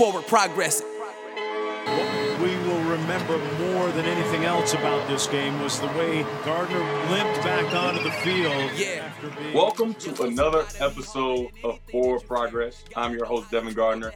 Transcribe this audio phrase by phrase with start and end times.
[0.00, 0.80] forward progress.
[0.80, 6.78] What we will remember more than anything else about this game was the way Gardner
[7.10, 8.70] limped back onto the field.
[8.76, 9.12] Yeah.
[9.52, 12.82] Welcome to another episode of Forward Progress.
[12.96, 14.14] I'm your host, Devin Gardner.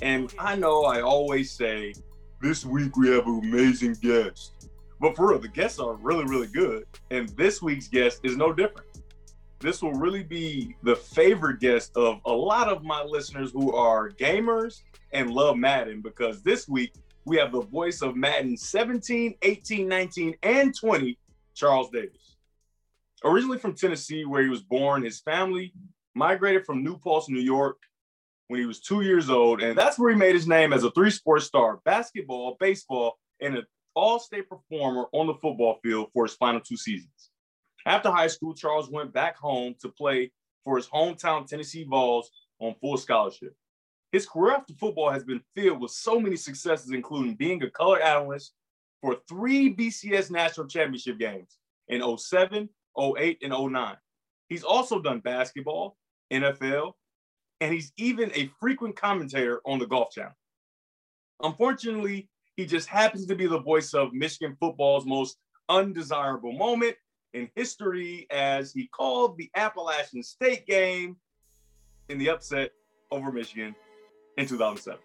[0.00, 1.92] And I know I always say,
[2.40, 4.68] this week we have an amazing guest.
[5.00, 6.86] But for real, the guests are really, really good.
[7.10, 8.86] And this week's guest is no different.
[9.58, 14.10] This will really be the favorite guest of a lot of my listeners who are
[14.10, 14.82] gamers
[15.12, 16.92] and love Madden because this week
[17.24, 21.18] we have the voice of Madden 17, 18, 19, and 20,
[21.54, 22.36] Charles Davis.
[23.24, 25.72] Originally from Tennessee, where he was born, his family
[26.14, 27.78] migrated from New Paltz, New York,
[28.48, 29.62] when he was two years old.
[29.62, 33.56] And that's where he made his name as a three sport star basketball, baseball, and
[33.56, 37.30] an all state performer on the football field for his final two seasons.
[37.86, 40.32] After high school, Charles went back home to play
[40.64, 42.30] for his hometown Tennessee Vols
[42.60, 43.54] on full scholarship.
[44.12, 48.00] His career after football has been filled with so many successes, including being a color
[48.00, 48.52] analyst
[49.02, 51.58] for three BCS national championship games
[51.88, 53.96] in 07, 08, and 09.
[54.48, 55.96] He's also done basketball,
[56.32, 56.92] NFL,
[57.60, 60.36] and he's even a frequent commentator on the Golf Channel.
[61.42, 65.36] Unfortunately, he just happens to be the voice of Michigan football's most
[65.68, 66.96] undesirable moment
[67.34, 71.16] in history as he called the Appalachian State game
[72.08, 72.70] in the upset
[73.10, 73.74] over Michigan
[74.36, 75.00] in 2007.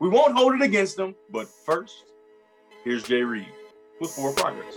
[0.00, 2.04] We won't hold it against them, but first,
[2.82, 3.46] here's Jay Reed
[4.00, 4.74] with Forward Progress.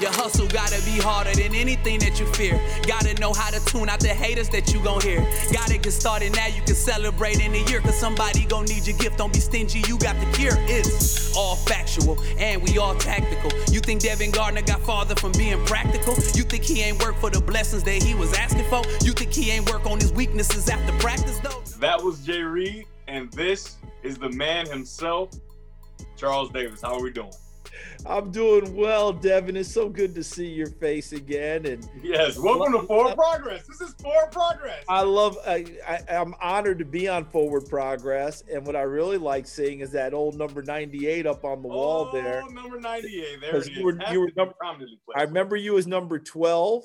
[0.00, 2.60] Your hustle gotta be harder than anything that you fear.
[2.88, 5.20] Gotta know how to tune out the haters that you gon' hear.
[5.52, 7.80] Gotta get started now, you can celebrate in a year.
[7.80, 9.18] Cause somebody gon' need your gift.
[9.18, 10.56] Don't be stingy, you got the cure.
[10.66, 13.52] It's all factual and we all tactical.
[13.70, 16.14] You think Devin Gardner got farther from being practical?
[16.34, 18.82] You think he ain't work for the blessings that he was asking for?
[19.04, 21.61] You think he ain't work on his weaknesses after practice though?
[21.82, 25.30] That was Jay Reed, and this is the man himself,
[26.16, 26.80] Charles Davis.
[26.80, 27.32] How are we doing?
[28.06, 29.56] I'm doing well, Devin.
[29.56, 31.66] It's so good to see your face again.
[31.66, 33.66] And Yes, welcome to Forward Progress.
[33.66, 34.84] This is Forward Progress.
[34.88, 38.44] I love, I, I, I'm honored to be on Forward Progress.
[38.48, 42.10] And what I really like seeing is that old number 98 up on the wall
[42.10, 42.44] oh, there.
[42.52, 43.40] number 98.
[43.40, 43.68] There it is.
[43.70, 44.54] you were- you were number-
[45.16, 46.84] I remember you as number 12,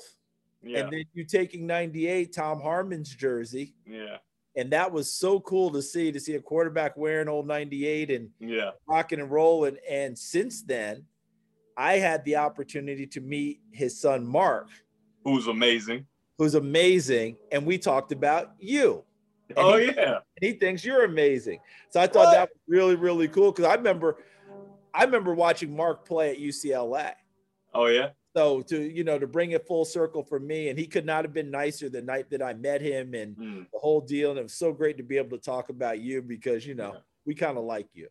[0.64, 3.76] Yeah, and then you taking 98, Tom Harmon's jersey.
[3.86, 4.16] yeah,
[4.58, 8.28] And that was so cool to see, to see a quarterback wearing old 98 and
[8.40, 8.70] yeah.
[8.88, 9.76] rocking and rolling.
[9.88, 11.04] And since then,
[11.76, 14.66] I had the opportunity to meet his son, Mark.
[15.24, 16.06] Who's amazing.
[16.38, 19.04] who's amazing, and we talked about you.
[19.50, 20.16] And Oh, he, yeah.
[20.16, 21.60] and he thinks you're amazing.
[21.90, 22.32] So I thought What?
[22.32, 24.16] that was really, really cool because I remember,
[24.92, 27.12] I remember watching Mark play at UCLA.
[27.74, 28.10] Oh, yeah.
[28.36, 31.24] So to you know to bring it full circle for me, and he could not
[31.24, 33.70] have been nicer the night that I met him and Mm.
[33.72, 34.30] the whole deal.
[34.30, 36.92] And it was so great to be able to talk about you because you know
[36.94, 37.00] Yeah.
[37.24, 38.08] we kind of like you.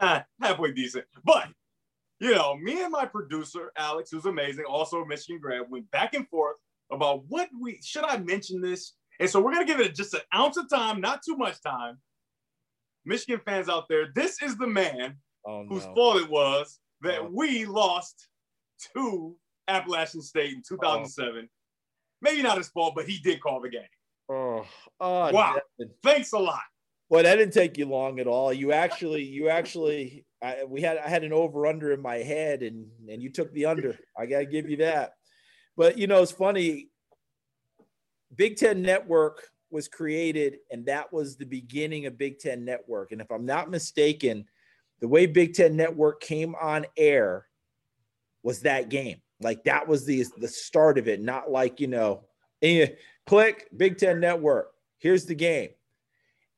[0.00, 1.06] Ah, halfway decent.
[1.24, 1.48] But,
[2.20, 6.12] you know, me and my producer, Alex, who's amazing, also a Michigan grad, went back
[6.14, 6.56] and forth
[6.90, 8.94] about what we should I mention this?
[9.20, 11.62] And so we're going to give it just an ounce of time, not too much
[11.62, 11.98] time.
[13.06, 17.30] Michigan fans out there, this is the man Oh whose fault it was that Oh.
[17.32, 18.28] we lost
[18.94, 19.36] to
[19.68, 21.48] Appalachian State in 2007.
[22.22, 23.82] Maybe not his fault, but he did call the game.
[24.28, 24.66] Oh,
[25.00, 25.60] oh Wow.
[25.78, 25.94] Devin.
[26.02, 26.62] Thanks a lot.
[27.08, 28.52] Well, that didn't take you long at all.
[28.52, 32.62] You actually, you actually, I, we had, I had an over under in my head,
[32.62, 33.96] and and you took the under.
[34.18, 35.12] I gotta give you that.
[35.76, 36.88] But you know, it's funny.
[38.34, 43.12] Big Ten Network was created, and that was the beginning of Big Ten Network.
[43.12, 44.44] And if I'm not mistaken,
[45.00, 47.46] the way Big Ten Network came on air
[48.46, 49.20] was that game.
[49.40, 51.20] Like that was the the start of it.
[51.20, 52.24] Not like you know,
[53.26, 54.72] click Big Ten Network.
[54.98, 55.70] Here's the game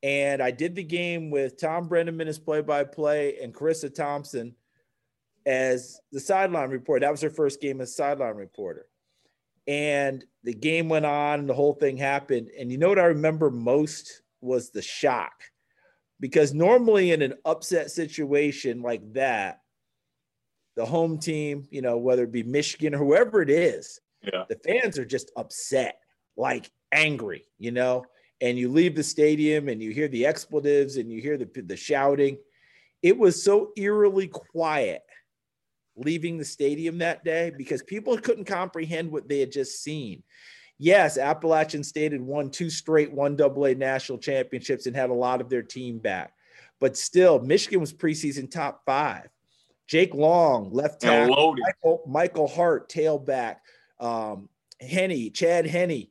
[0.01, 4.55] and I did the game with Thom Brennaman as play-by-play and Charissa Thompson
[5.45, 7.01] as the sideline reporter.
[7.01, 8.85] That was her first game as sideline reporter.
[9.67, 12.49] And the game went on, and the whole thing happened.
[12.57, 15.43] And you know what I remember most was the shock,
[16.19, 19.61] because normally in an upset situation like that,
[20.75, 24.45] the home team, you know, whether it be Michigan or whoever it is, Yeah.
[24.49, 25.99] the fans are just upset,
[26.37, 28.05] like angry, you know.
[28.41, 31.75] And you leave the stadium and you hear the expletives and you hear the the
[31.75, 32.37] shouting.
[33.01, 35.01] It was so eerily quiet
[35.95, 40.23] leaving the stadium that day because people couldn't comprehend what they had just seen.
[40.77, 45.13] Yes, Appalachian State had won two straight one double A national championships and had a
[45.13, 46.31] lot of their team back.
[46.79, 49.27] But still, Michigan was preseason top five.
[49.89, 51.55] Jake Long, left tackle.
[51.57, 53.55] Michael, Michael Hart, tailback,
[53.99, 54.47] um,
[54.79, 56.07] Henne, Chad Henne,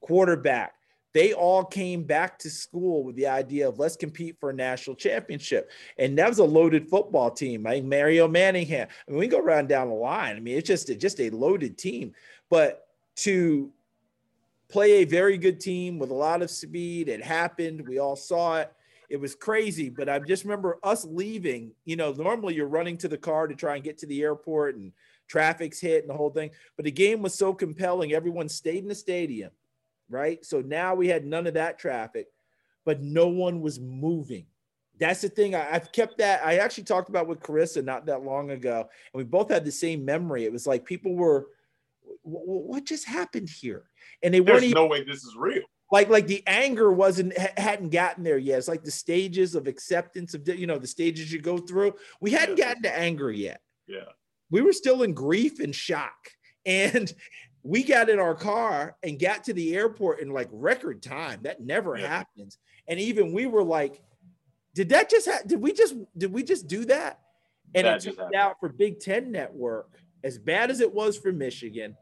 [0.00, 0.72] quarterback.
[1.12, 4.96] they all came back to school with the idea of let's compete for a national
[4.96, 5.70] championship.
[5.98, 7.66] And that was a loaded football team.
[7.66, 8.88] I think Mario Manningham.
[9.06, 10.36] I mean, we go around down the line.
[10.36, 12.14] I mean, it's just a, just a loaded team.
[12.48, 12.86] But
[13.16, 13.70] to
[14.70, 17.86] play a very good team with a lot of speed, it happened.
[17.86, 18.72] We all saw it.
[19.12, 21.72] It was crazy, but I just remember us leaving.
[21.84, 24.76] You know, normally you're running to the car to try and get to the airport
[24.76, 24.90] and
[25.28, 26.50] traffic's hit and the whole thing.
[26.76, 29.50] But the game was so compelling, everyone stayed in the stadium
[30.12, 30.44] right?
[30.44, 32.28] So now we had none of that traffic,
[32.84, 34.46] but no one was moving.
[35.00, 35.54] That's the thing.
[35.54, 36.44] I, have kept that.
[36.44, 39.72] I actually talked about with Charissa not that long ago, and we both had the
[39.72, 40.44] same memory.
[40.44, 41.48] It was like people were,
[42.22, 43.84] what just happened here?
[44.22, 44.74] And they There's weren't.
[44.74, 45.62] no way this is real.
[45.92, 48.58] Like, like the anger wasn't hadn't gotten there yet.
[48.58, 51.94] It's like the stages of acceptance of you know the stages you go through.
[52.18, 52.68] We hadn't yeah.
[52.68, 53.60] gotten to anger yet.
[53.86, 54.08] Yeah,
[54.50, 56.30] we were still in grief and shock,
[56.64, 57.12] and
[57.62, 61.40] we got in our car and got to the airport in like record time.
[61.42, 62.08] That never yeah.
[62.08, 62.56] happens.
[62.88, 64.02] And even we were like,
[64.74, 67.20] did that just ha- did we just did we just do that?
[67.74, 69.90] And that it turned out for Big Ten Network,
[70.24, 71.96] as bad as it was for Michigan,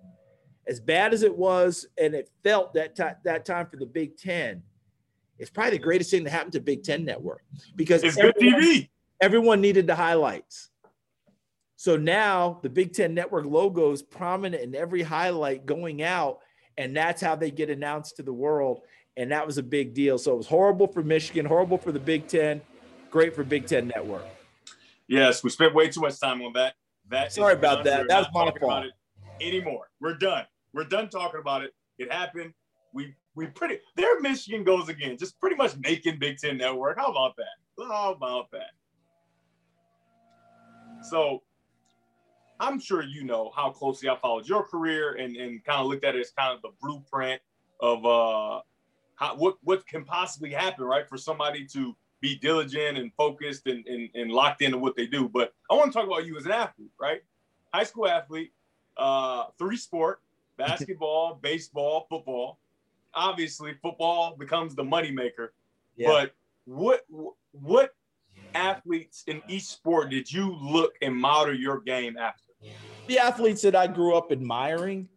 [0.71, 4.17] as bad as it was, and it felt that t- that time for the Big
[4.17, 4.63] Ten,
[5.37, 7.43] it's probably the greatest thing that happened to Big Ten Network
[7.75, 8.89] because it's everyone, good TV.
[9.21, 10.71] Everyone needed the highlights.
[11.75, 16.39] So now the Big Ten Network logo is prominent in every highlight going out,
[16.79, 18.83] and that's how they get announced to the world.
[19.17, 20.19] And that was a big deal.
[20.19, 22.61] So it was horrible for Michigan, horrible for the Big Ten,
[23.11, 24.25] great for Big Ten Network.
[25.09, 26.75] Yes, we spent way too much time on that.
[27.09, 28.07] That sorry about that.
[28.07, 28.87] That was my fault.
[29.41, 29.89] Anymore.
[30.01, 30.45] We're done.
[30.73, 31.75] We're done talking about it.
[31.99, 32.53] It happened.
[32.93, 36.99] We we pretty there Michigan goes again, just pretty much making Big Ten Network.
[36.99, 37.87] How about that?
[37.89, 38.73] How about that?
[41.03, 41.43] So
[42.59, 46.05] I'm sure you know how closely I followed your career and, and kind of looked
[46.05, 47.41] at it as kind of the blueprint
[47.81, 48.61] of uh,
[49.17, 53.87] how, what what can possibly happen, right, for somebody to be diligent and focused and,
[53.87, 55.29] and, and locked into what they do.
[55.29, 57.23] But I want to talk about you as an athlete, right?
[57.73, 58.53] High school athlete,
[58.99, 60.21] uh, three sport,
[60.61, 62.59] basketball, baseball, football.
[63.15, 65.49] Obviously, football becomes the moneymaker.
[65.97, 66.09] Yeah.
[66.09, 66.35] But
[66.65, 67.05] what
[67.53, 67.91] what
[68.55, 72.45] athletes in each sport did you look and model your game after?
[73.07, 75.09] The athletes that I grew up admiring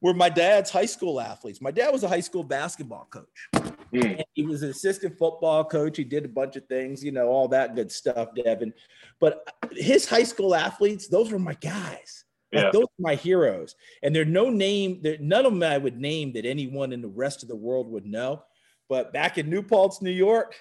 [0.00, 1.60] were my dad's high school athletes.
[1.60, 3.48] My dad was a high school basketball coach.
[3.92, 4.22] Mm.
[4.34, 5.96] He was an assistant football coach.
[5.96, 8.74] He did a bunch of things, you know, all that good stuff, Devin.
[9.20, 12.24] But his high school athletes, those were my guys.
[12.52, 12.70] Like, yeah.
[12.72, 13.74] those are my heroes.
[14.02, 17.08] And there's no name, there, none of them I would name that anyone in the
[17.08, 18.42] rest of the world would know.
[18.88, 20.54] But back in New Paltz, New York,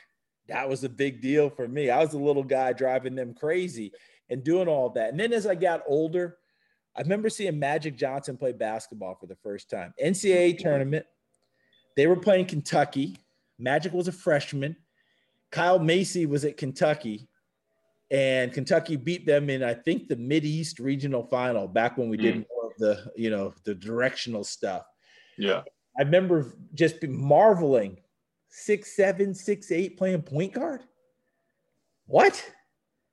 [0.48, 1.90] that was a big deal for me.
[1.90, 3.92] I was a little guy driving them crazy
[4.30, 5.10] and doing all that.
[5.10, 6.38] And then as I got older,
[6.96, 9.94] I remember seeing Magic Johnson play basketball for the first time.
[10.02, 10.64] NCAA mm-hmm.
[10.64, 11.06] tournament.
[11.96, 13.18] They were playing Kentucky.
[13.60, 14.76] Magic was a freshman.
[15.52, 17.28] Kyle Macy was at Kentucky,
[18.12, 22.18] and Kentucky beat them in I think the Mid East regional final back when we
[22.18, 22.22] mm.
[22.22, 24.84] did more of the you know the directional stuff.
[25.38, 25.64] Yeah,
[25.98, 27.98] I remember just marveling
[28.50, 30.82] six seven six eight playing point guard.
[32.06, 32.34] What?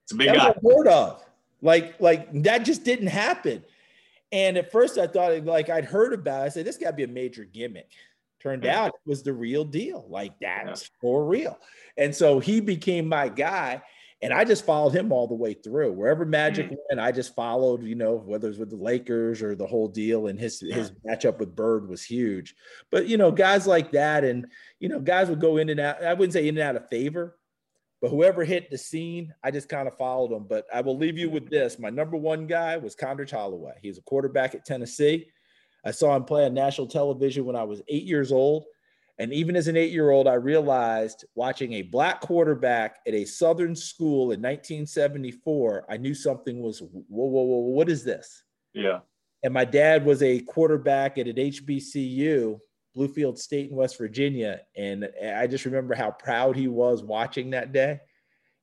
[0.05, 0.55] It's a big guy.
[0.63, 1.25] Heard of
[1.63, 3.65] like like that just didn't happen.
[4.33, 6.43] And at first I thought like I'd heard about.
[6.43, 6.47] It.
[6.47, 7.91] I said this got to be a major gimmick.
[8.41, 8.83] Turned yeah.
[8.83, 10.07] out it was the real deal.
[10.09, 10.89] Like that's yeah.
[11.01, 11.59] for real.
[11.97, 13.83] And so he became my guy.
[14.21, 15.93] And I just followed him all the way through.
[15.93, 16.75] Wherever Magic mm-hmm.
[16.89, 19.87] went, I just followed, you know, whether it was with the Lakers or the whole
[19.87, 20.27] deal.
[20.27, 20.75] And his yeah.
[20.75, 22.57] his matchup with Bird was huge.
[22.91, 24.47] But you know, guys like that, and
[24.81, 26.03] you know, guys would go in and out.
[26.03, 27.39] I wouldn't say in and out of favor,
[28.01, 30.47] but whoever hit the scene, I just kind of followed them.
[30.49, 31.79] But I will leave you with this.
[31.79, 33.75] My number one guy was Condredge Holloway.
[33.83, 35.29] He's a quarterback at Tennessee.
[35.85, 38.65] I saw him play on national television when I was eight years old.
[39.19, 43.25] And even as an eight year old, I realized watching a black quarterback at a
[43.25, 48.45] Southern school in 1974, I knew something was, whoa, whoa, whoa, what is this?
[48.75, 49.01] Yeah.
[49.43, 52.59] And my dad was a quarterback at an HBCU
[52.97, 54.61] Bluefield State in West Virginia.
[54.77, 58.01] And I just remember how proud he was watching that day.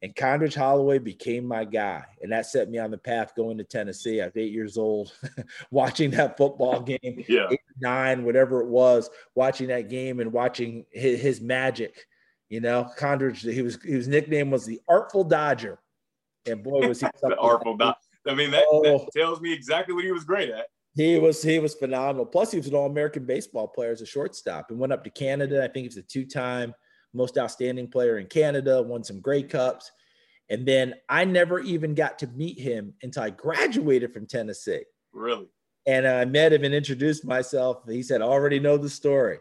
[0.01, 2.03] And Condredge Holloway became my guy.
[2.21, 4.21] And that set me on the path going to Tennessee.
[4.21, 5.13] I was eight years old,
[5.71, 7.47] watching that football game, yeah.
[7.51, 12.05] eight, nine, whatever it was, watching that game and watching his, his magic.
[12.49, 15.79] You know, Condredge, he was his nickname was the Artful Dodger.
[16.45, 17.97] And boy, was he the Artful Dodger.
[18.27, 20.67] I mean, that, oh, that tells me exactly what he was great at.
[20.95, 22.25] He was he was phenomenal.
[22.25, 25.63] Plus, he was an All-American baseball player as a shortstop and went up to Canada.
[25.63, 26.73] I think he was a two-time
[27.15, 28.81] most outstanding player in Canada.
[28.81, 29.91] Won some Grey Cups,
[30.49, 34.83] and then I never even got to meet him until I graduated from Tennessee.
[35.13, 35.47] Really?
[35.87, 37.83] And I met him and introduced myself.
[37.87, 39.37] He said, "I already know the story."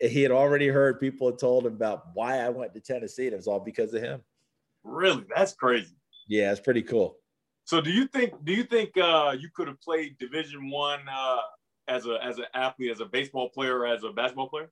[0.00, 3.26] he had already heard people had told him about why I went to Tennessee.
[3.26, 4.22] And it was all because of him.
[4.84, 5.24] Really?
[5.34, 5.96] That's crazy.
[6.28, 7.16] Yeah, it's pretty cool.
[7.64, 11.40] So do you think do you think uh, you could have played Division One uh,
[11.86, 14.70] as a as an athlete, as a baseball player, as a basketball player?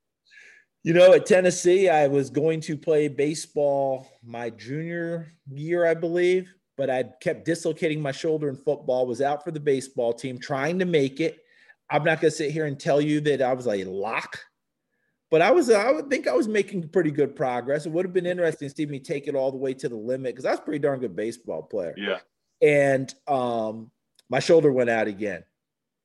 [0.87, 6.55] You know, at Tennessee, I was going to play baseball my junior year, I believe,
[6.77, 10.79] but I kept dislocating my shoulder in football, was out for the baseball team, trying
[10.79, 11.41] to make it.
[11.91, 14.39] I'm not going to sit here and tell you that I was a lock,
[15.29, 17.85] but I was, I would think I was making pretty good progress.
[17.85, 19.97] It would have been interesting to see me take it all the way to the
[19.97, 21.97] limit because I was a pretty darn good baseball player.
[21.97, 22.19] Yeah.
[22.63, 23.91] And um,
[24.31, 25.43] my shoulder went out again.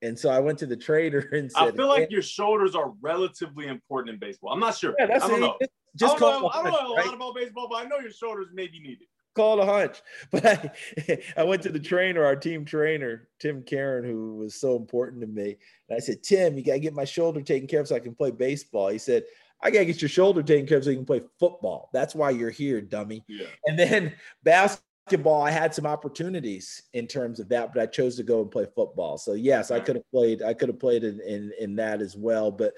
[0.02, 2.92] And so I went to the trader and said, I feel like your shoulders are
[3.00, 4.52] relatively important in baseball.
[4.52, 4.94] I'm not sure.
[4.98, 5.56] Yeah, that's I don't know.
[5.60, 7.06] Just, just I don't know, I don't hunch, know a right?
[7.06, 9.06] lot about baseball, but I know your shoulders may be needed.
[9.34, 10.02] Call it a hunch.
[10.30, 14.76] But I, I went to the trainer, our team trainer, Tim Kerin, who was so
[14.76, 15.56] important to me.
[15.88, 18.00] And I said, Tim, you got to get my shoulder taken care of so I
[18.00, 18.88] can play baseball.
[18.88, 19.24] He said,
[19.62, 21.88] I got to get your shoulder taken care of so you can play football.
[21.92, 23.24] That's why you're here, dummy.
[23.28, 23.46] Yeah.
[23.66, 28.22] And then basketball, I had some opportunities in terms of that, but I chose to
[28.22, 29.18] go and play football.
[29.18, 30.42] So yes, I could have played.
[30.42, 32.50] I could have played in, in in that as well.
[32.50, 32.74] But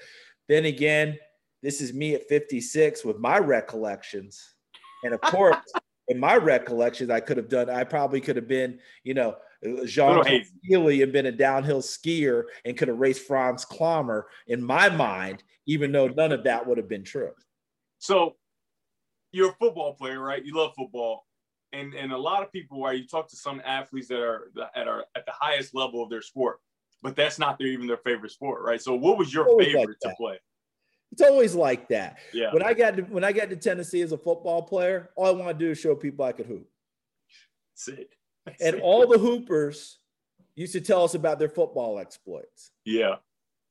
[0.47, 1.17] then again,
[1.61, 4.55] this is me at 56 with my recollections,
[5.03, 5.57] and of course,
[6.07, 7.69] in my recollections, I could have done.
[7.69, 9.35] I probably could have been, you know.
[9.85, 10.23] Jean.
[10.61, 15.41] Healy and been a downhill skier and could have raced Franz Klammer in my mind,
[15.65, 17.31] even though none of that would have been true.
[17.97, 18.35] So
[19.31, 20.45] you're a football player, right?
[20.45, 21.25] You love football.
[21.73, 22.97] And and a lot of people, right?
[22.97, 26.21] You talk to some athletes that are that are at the highest level of their
[26.21, 26.59] sport,
[27.03, 28.81] but that's not their even their favorite sport, right?
[28.81, 30.39] So what was your Always like favorite to play?
[31.11, 32.17] It's always like that.
[32.33, 32.51] Yeah.
[32.51, 35.31] When I got to when I got to Tennessee as a football player, all I
[35.31, 36.67] want to do is show people I could hoop.
[37.73, 38.09] That's it.
[38.45, 38.81] That's And it.
[38.81, 39.99] all the hoopers
[40.55, 43.15] used to tell us about their football exploits, yeah,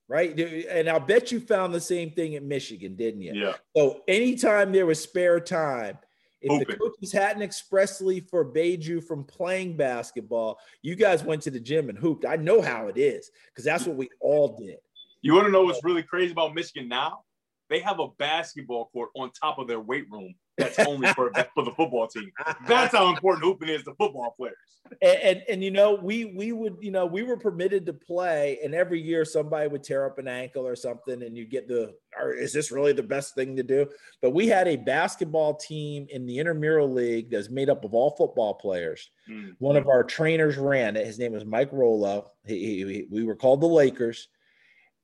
[0.09, 0.39] right?
[0.39, 3.33] And I'll bet you found the same thing at Michigan, didn't you?
[3.35, 3.55] yeah.
[3.77, 5.99] So anytime there was spare time,
[6.45, 11.61] if the coaches hadn't expressly forbade you from playing basketball, you guys went to the
[11.61, 12.25] gym and hooped.
[12.25, 14.77] I know how it is because that's what we all did.
[15.23, 17.24] You want to know what's really crazy about Michigan now?
[17.71, 21.65] They have a basketball court on top of their weight room that's only for, for
[21.65, 22.31] the football team.
[22.69, 24.57] That's how important hooping is to football players.
[25.01, 28.59] and, and and you know we we would you know we were permitted to play
[28.63, 31.95] and every year somebody would tear up an ankle or something and you get the
[32.21, 33.89] or is this really the best thing to do
[34.21, 37.95] but we had a basketball team in the intramural league that was made up of
[37.95, 39.55] all football players Mm.
[39.59, 43.25] one of our trainers ran it his name was mike rollo he, he- he- we
[43.25, 44.29] were called the lakers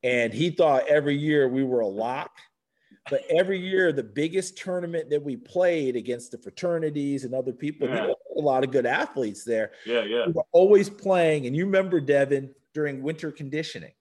[0.02, 2.32] and he thought every year we were a lock
[3.10, 7.88] but every year the biggest tournament that we played against the fraternities and other people
[7.88, 8.12] Yeah.
[8.36, 10.26] a lot of good athletes there Yeah, yeah.
[10.26, 13.92] we were always playing, and you remember Devin during winter conditioning.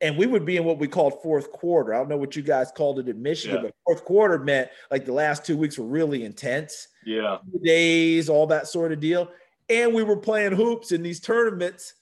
[0.00, 1.94] And we would be in what we called fourth quarter.
[1.94, 3.62] I don't know what you guys called it in Michigan, Yeah.
[3.62, 7.38] but fourth quarter meant like the last two weeks were really intense, Yeah.
[7.62, 9.30] days, all that sort of deal.
[9.68, 11.94] And we were playing hoops in these tournaments,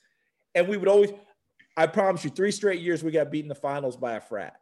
[0.55, 1.11] and we would always.
[1.77, 4.57] I promise you, three straight years we got beat in the finals by a frat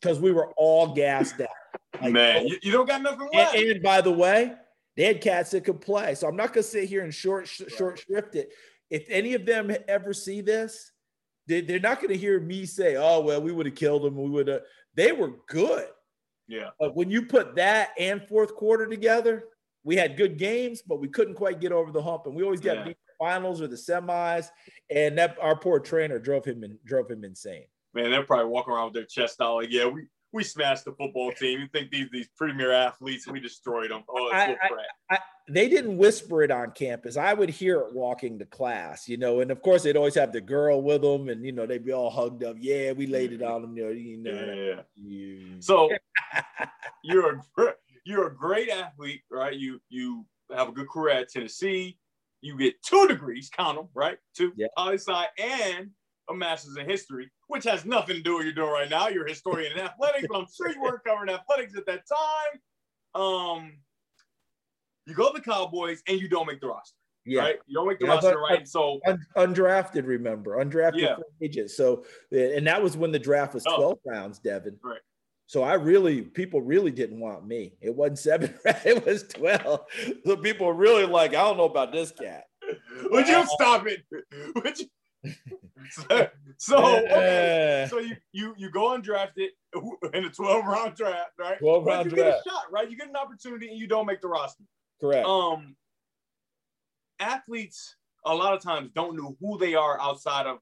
[0.00, 1.48] because we were all gassed out.
[2.00, 3.56] Like, Man, oh, you, you don't got nothing and, left.
[3.56, 4.54] and by the way,
[4.96, 6.14] they had cats that could play.
[6.14, 8.52] So I'm not going to sit here and short sh- short shrift it.
[8.90, 10.92] If any of them ever see this,
[11.46, 14.16] they, they're not going to hear me say, "Oh well, we would have killed them.
[14.16, 14.62] We would have."
[14.94, 15.86] They were good,
[16.48, 16.70] yeah.
[16.78, 19.44] but when you put that and fourth quarter together,
[19.84, 22.60] we had good games, but we couldn't quite get over the hump, and we always
[22.60, 22.84] got Yeah.
[22.84, 24.48] beat the finals or the semis.
[24.90, 27.66] And that our poor trainer drove him in, drove him insane.
[27.94, 30.92] Man, they're probably walking around with their chest out like, yeah, we, we smashed the
[30.92, 31.60] football team.
[31.60, 34.04] You think these these premier athletes, we destroyed them.
[34.08, 35.18] Oh, it's I- I- I,
[35.48, 37.16] they didn't whisper it on campus.
[37.16, 40.32] I would hear it walking to class, you know, and of course they'd always have
[40.32, 42.54] the girl with them, and you know they'd be all hugged up.
[42.60, 43.76] Yeah, we laid it on them.
[43.76, 44.82] You know, you know.
[44.94, 45.56] Yeah.
[45.58, 45.90] So
[47.02, 47.72] you're a
[48.04, 49.54] you're a great athlete, right?
[49.54, 51.98] You you have a good career at Tennessee.
[52.42, 54.18] You get two degrees, count them, right?
[54.36, 54.68] Two Yeah.
[54.76, 55.90] poli sci and
[56.30, 59.08] a master's in history, which has nothing to do with what you're doing right now.
[59.08, 63.22] You're a historian in athletics, but I'm sure you weren't covering athletics at that time.
[63.22, 63.72] Um,
[65.06, 66.96] you go to the Cowboys and you don't make the roster,
[67.26, 67.58] yeah, right?
[67.66, 68.66] You don't make the Yeah, roster, right?
[68.68, 70.06] So Un- undrafted.
[70.06, 71.16] Remember, undrafted Yeah.
[71.42, 71.76] agents.
[71.76, 73.76] So, and that was when the draft was Oh.
[73.76, 74.78] twelve rounds, Devin.
[74.84, 75.00] Right.
[75.46, 77.76] So I really, people really didn't want me.
[77.80, 79.86] It wasn't seven, it was twelve.
[80.24, 82.44] So people were really like, I don't know about this cat.
[83.10, 84.04] would you stop it?
[84.54, 84.86] Would you?
[85.90, 87.86] so, so, okay.
[87.90, 89.48] So you you you go undrafted
[90.14, 91.58] in a 12 round draft, right?
[91.58, 92.46] 12 round you get draft.
[92.46, 92.90] a shot, right?
[92.90, 94.64] You get an opportunity and you don't make the roster.
[95.00, 95.26] Correct.
[95.26, 95.76] Um,
[97.18, 100.58] athletes a lot of times don't know who they are outside of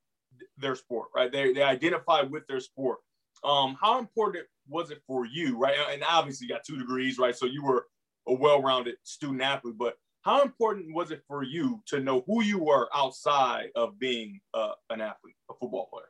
[0.56, 1.30] their sport, right?
[1.30, 2.98] They they identify with their sport.
[3.44, 5.76] um, how important was it for you, right?
[5.92, 7.34] And obviously, you got two degrees, right?
[7.36, 7.86] So you were
[8.26, 12.58] a well-rounded student athlete, but how important was it for you to know who you
[12.58, 16.08] were outside of being uh, an athlete, a football player?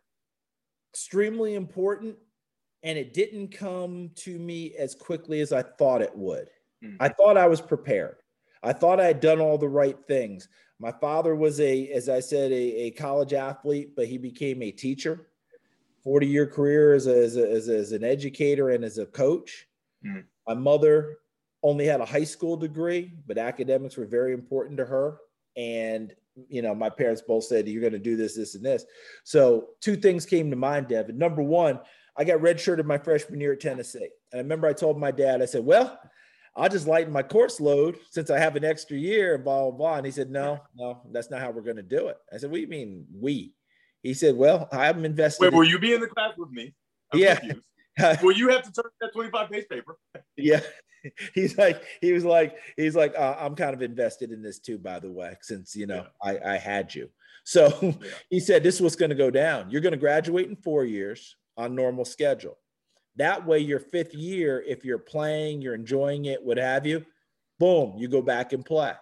[0.92, 2.16] Extremely important,
[2.82, 6.48] and it didn't come to me as quickly as I thought it would.
[6.82, 6.96] Mm-hmm.
[7.00, 8.16] I thought I was prepared.
[8.62, 10.48] I thought I had done all the right things.
[10.80, 14.70] My father was a, as I said, a, a college athlete, but he became a
[14.70, 15.28] teacher.
[16.04, 19.66] 40 year career as, a, as, a, as, as, an educator and as a coach.
[20.06, 20.24] Mm.
[20.46, 21.18] My mother
[21.62, 25.18] only had a high school degree, but academics were very important to her.
[25.56, 26.14] And,
[26.48, 28.84] you know, my parents both said, You're going to do this, this, and this.
[29.24, 31.18] So, two things came to mind, Devin.
[31.18, 31.80] Number one,
[32.16, 34.08] I got redshirted my freshman year at Tennessee.
[34.32, 35.98] And I remember I told my dad, I said, Well,
[36.56, 39.70] I'll just lighten my course load since I have an extra year and blah, blah,
[39.70, 39.96] blah.
[39.96, 42.16] And he said, No, no, that's not how we're going to do it.
[42.32, 43.52] I said, What do you mean, we?
[44.02, 45.44] He said, Well, I'm invested.
[45.44, 46.74] Wait, will you be in the class with me?
[47.12, 47.38] I'm yeah.
[48.22, 49.98] Will you have to turn that 25 page paper?
[50.36, 50.60] yeah.
[51.34, 54.78] He's like, he was like, he's like, uh, I'm kind of invested in this too,
[54.78, 56.40] by the way, since you know yeah.
[56.44, 57.08] I, I had you.
[57.44, 57.92] So yeah.
[58.30, 59.70] he said, This was going to go down.
[59.70, 62.58] You're going to graduate in four years on normal schedule.
[63.16, 67.04] That way, your fifth year, if you're playing, you're enjoying it, what have you,
[67.58, 68.92] boom, you go back and play.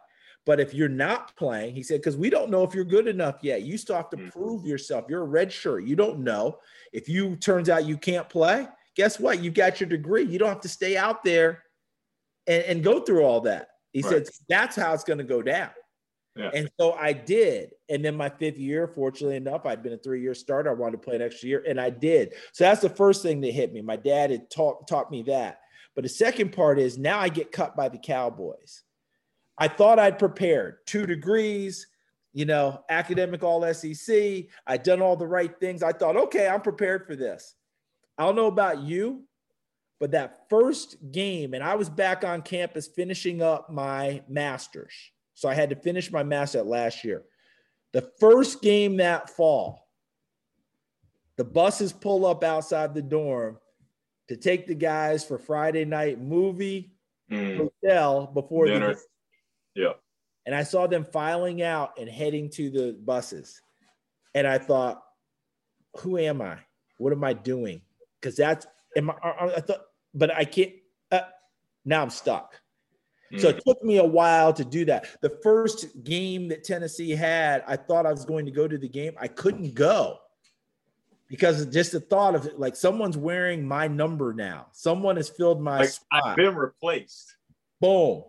[0.46, 3.40] But if you're not playing, he said, because we don't know if you're good enough
[3.42, 3.62] yet.
[3.62, 4.28] You still have to mm-hmm.
[4.28, 5.06] prove yourself.
[5.08, 5.84] You're a red shirt.
[5.84, 6.58] You don't know.
[6.92, 9.42] If you turns out you can't play, guess what?
[9.42, 10.22] You got your degree.
[10.22, 11.64] You don't have to stay out there
[12.46, 13.68] and, and go through all that.
[13.92, 14.26] He right.
[14.26, 15.70] said, that's how it's going to go down.
[16.36, 16.50] Yeah.
[16.52, 17.70] And so I did.
[17.88, 20.70] And then my fifth year, fortunately enough, I'd been a three year starter.
[20.70, 22.34] I wanted to play an extra year, and I did.
[22.52, 23.80] So that's the first thing that hit me.
[23.80, 25.60] My dad had taught, taught me that.
[25.94, 28.82] But the second part is now I get cut by the Cowboys.
[29.56, 31.86] I thought I'd prepared two degrees,
[32.34, 34.44] you know, academic all SEC.
[34.66, 35.82] I'd done all the right things.
[35.82, 37.54] I thought, okay, I'm prepared for this.
[38.18, 39.24] I don't know about you,
[39.98, 44.92] but that first game, and I was back on campus finishing up my master's
[45.36, 47.22] so I had to finish my master last year.
[47.92, 49.86] The first game that fall,
[51.36, 53.58] the buses pull up outside the dorm
[54.28, 56.94] to take the guys for Friday night movie
[57.30, 57.58] mm.
[57.84, 58.94] hotel before dinner.
[58.94, 59.92] The, yeah.
[60.46, 63.60] And I saw them filing out and heading to the buses.
[64.34, 65.02] And I thought,
[65.98, 66.56] who am I?
[66.96, 67.82] What am I doing?
[68.18, 69.14] Because that's, am I,
[69.56, 69.82] I thought,
[70.16, 70.72] but I can't,
[71.12, 71.20] uh,
[71.84, 72.60] now I'm stuck.
[73.38, 73.64] So it mm.
[73.64, 75.20] took me a while to do that.
[75.20, 78.88] The first game that Tennessee had, I thought I was going to go to the
[78.88, 79.14] game.
[79.20, 80.18] I couldn't go
[81.28, 84.66] because just the thought of it, like someone's wearing my number now.
[84.72, 86.22] Someone has filled my like, spot.
[86.24, 87.36] I've been replaced.
[87.80, 88.24] Boom.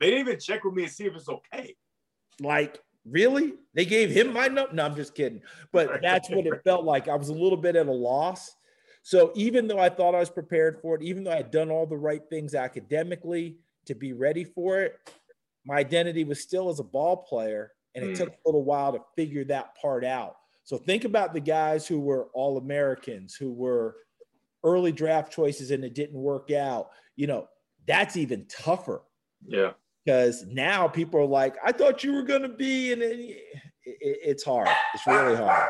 [0.00, 1.74] They didn't even check with me and see if it's okay.
[2.40, 3.54] Like, really?
[3.74, 4.72] They gave him my number?
[4.72, 5.42] No, I'm just kidding.
[5.72, 7.08] But that's what it felt like.
[7.08, 8.54] I was a little bit at a loss.
[9.06, 11.70] So even though I thought I was prepared for it, even though I had done
[11.70, 14.98] all the right things academically, to be ready for it,
[15.64, 17.70] my identity was still as a ball player.
[17.94, 18.16] And it mm.
[18.16, 20.34] took a little while to figure that part out.
[20.64, 23.94] So think about the guys who were all Americans, who were
[24.64, 26.88] early draft choices and it didn't work out.
[27.14, 27.46] You know,
[27.86, 29.02] that's even tougher.
[29.46, 29.74] Yeah.
[30.04, 33.38] Because now people are like, I thought you were going to be, and it, it,
[34.02, 34.68] it's hard.
[34.94, 35.68] It's really hard.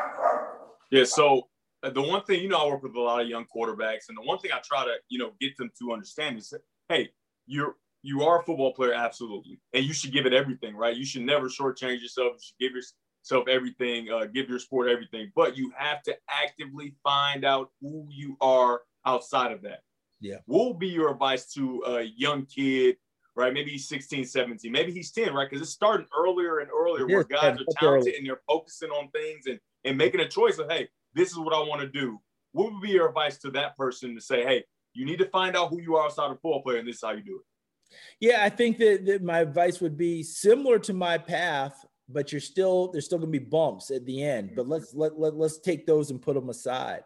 [0.89, 1.03] Yeah.
[1.03, 1.43] So
[1.83, 4.23] the one thing, you know, I work with a lot of young quarterbacks, and the
[4.23, 6.53] one thing I try to, you know, get them to understand is,
[6.89, 7.09] hey,
[7.45, 10.95] you're you are a football player, absolutely, and you should give it everything, right?
[10.95, 12.33] You should never shortchange yourself.
[12.33, 16.95] You should give yourself everything, uh, give your sport everything, but you have to actively
[17.03, 19.81] find out who you are outside of that.
[20.19, 20.37] Yeah.
[20.45, 22.97] What will be your advice to a young kid,
[23.35, 23.53] right?
[23.53, 25.49] Maybe he's 16, 17, maybe he's 10, right?
[25.49, 29.45] Because it's starting earlier and earlier where guys are talented and they're focusing on things
[29.45, 30.87] and, and making a choice of, hey,
[31.17, 32.19] this is what I want to do.
[32.53, 35.55] What would be your advice to that person to say, hey, you need to find
[35.55, 37.95] out who you are outside of football player, and this is how you do it?
[38.19, 42.41] Yeah, I think that, that my advice would be similar to my path, but you're
[42.41, 44.51] still there's still gonna be bumps at the end.
[44.55, 47.03] But let's let, let let's take those and put them aside.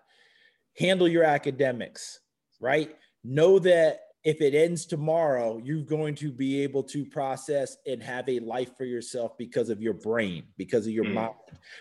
[0.77, 2.19] Handle your academics,
[2.59, 2.95] right?
[3.23, 8.29] Know that if it ends tomorrow, you're going to be able to process and have
[8.29, 11.13] a life for yourself because of your brain, because of your mm.
[11.13, 11.33] mind,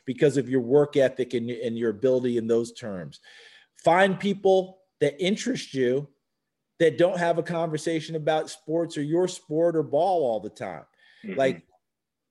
[0.07, 3.21] because of your work ethic and, and your ability in those terms.
[3.85, 6.09] Find people that interest you
[6.79, 10.85] that don't have a conversation about sports or your sport or ball all the time.
[11.25, 11.39] Mm-hmm.
[11.39, 11.63] Like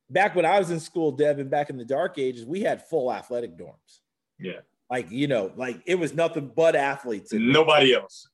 [0.10, 3.14] back when I was in school, Devin, back in the dark ages, we had full
[3.14, 4.00] athletic dorms.
[4.40, 4.62] Yeah.
[4.90, 7.32] Like, you know, like it was nothing but athletes.
[7.32, 8.28] Nobody else.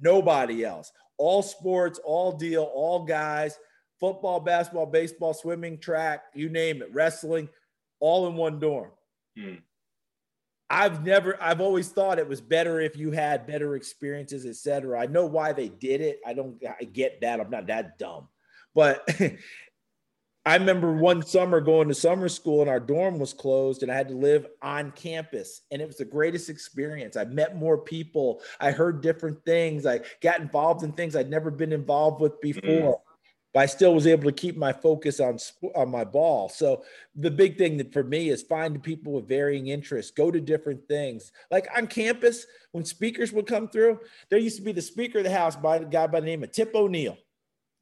[0.00, 0.92] Nobody else.
[1.18, 3.58] All sports, all deal, all guys,
[3.98, 7.48] football, basketball, baseball, swimming, track, you name it, wrestling,
[8.00, 8.90] all in one dorm.
[9.38, 9.62] Mm.
[10.68, 15.00] I've never, I've always thought it was better if you had better experiences, et cetera.
[15.00, 16.20] I know why they did it.
[16.26, 17.40] I don't, I get that.
[17.40, 18.28] I'm not that dumb.
[18.74, 19.08] But
[20.46, 23.96] I remember one summer going to summer school and our dorm was closed and I
[23.96, 25.62] had to live on campus.
[25.72, 27.16] And it was the greatest experience.
[27.16, 28.40] I met more people.
[28.60, 29.86] I heard different things.
[29.86, 32.62] I got involved in things I'd never been involved with before.
[32.62, 33.00] Mm
[33.56, 35.38] but I still was able to keep my focus on
[35.74, 36.50] on my ball.
[36.50, 40.42] So the big thing that for me is find people with varying interests, go to
[40.42, 41.32] different things.
[41.50, 45.24] Like on campus, when speakers would come through, there used to be the speaker of
[45.24, 47.16] the house by a guy by the name of Tip O'Neill.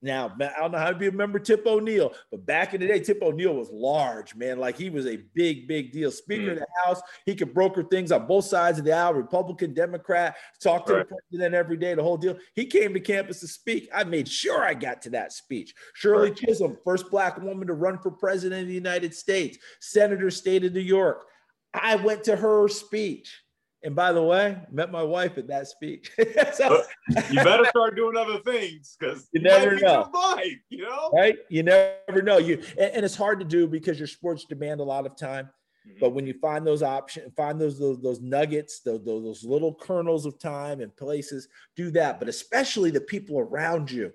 [0.04, 3.22] Now, I don't know how to remember Tip O'Neill, but back in the day, Tip
[3.22, 4.58] O'Neill was large, man.
[4.58, 6.10] Like he was a big, big deal.
[6.10, 6.52] Speaker mm.
[6.52, 10.36] of the House, he could broker things on both sides of the aisle, Republican, Democrat,
[10.62, 11.08] talk to right.
[11.08, 12.36] the president every day, the whole deal.
[12.54, 13.88] He came to campus to speak.
[13.94, 15.74] I made sure I got to that speech.
[15.94, 16.36] Shirley right.
[16.36, 20.74] Chisholm, first black woman to run for president of the United States, Senator, state of
[20.74, 21.24] New York.
[21.72, 23.43] I went to her speech.
[23.84, 26.10] And by the way, met my wife at that speech.
[26.54, 26.82] so,
[27.30, 30.08] you better start doing other things because you, you never know.
[30.12, 31.36] Wife, you know, right?
[31.50, 32.38] You never know.
[32.38, 35.50] You and, and, it's hard to do because your sports demand a lot of time.
[35.86, 35.98] Mm-hmm.
[36.00, 40.24] But when you find those options, find those those, those nuggets, those, those little kernels
[40.24, 42.18] of time and places, do that.
[42.18, 44.12] But especially the people around you.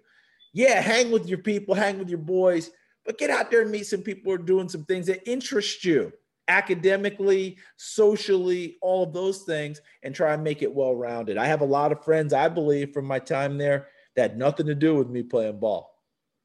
[0.52, 2.72] Yeah, hang with your people, hang with your boys,
[3.06, 5.86] but get out there and meet some people who are doing some things that interest
[5.86, 6.12] you
[6.50, 11.38] academically, socially, all of those things, and try and make it well rounded.
[11.38, 14.66] I have a lot of friends, I believe, from my time there that had nothing
[14.66, 15.96] to do with me playing ball.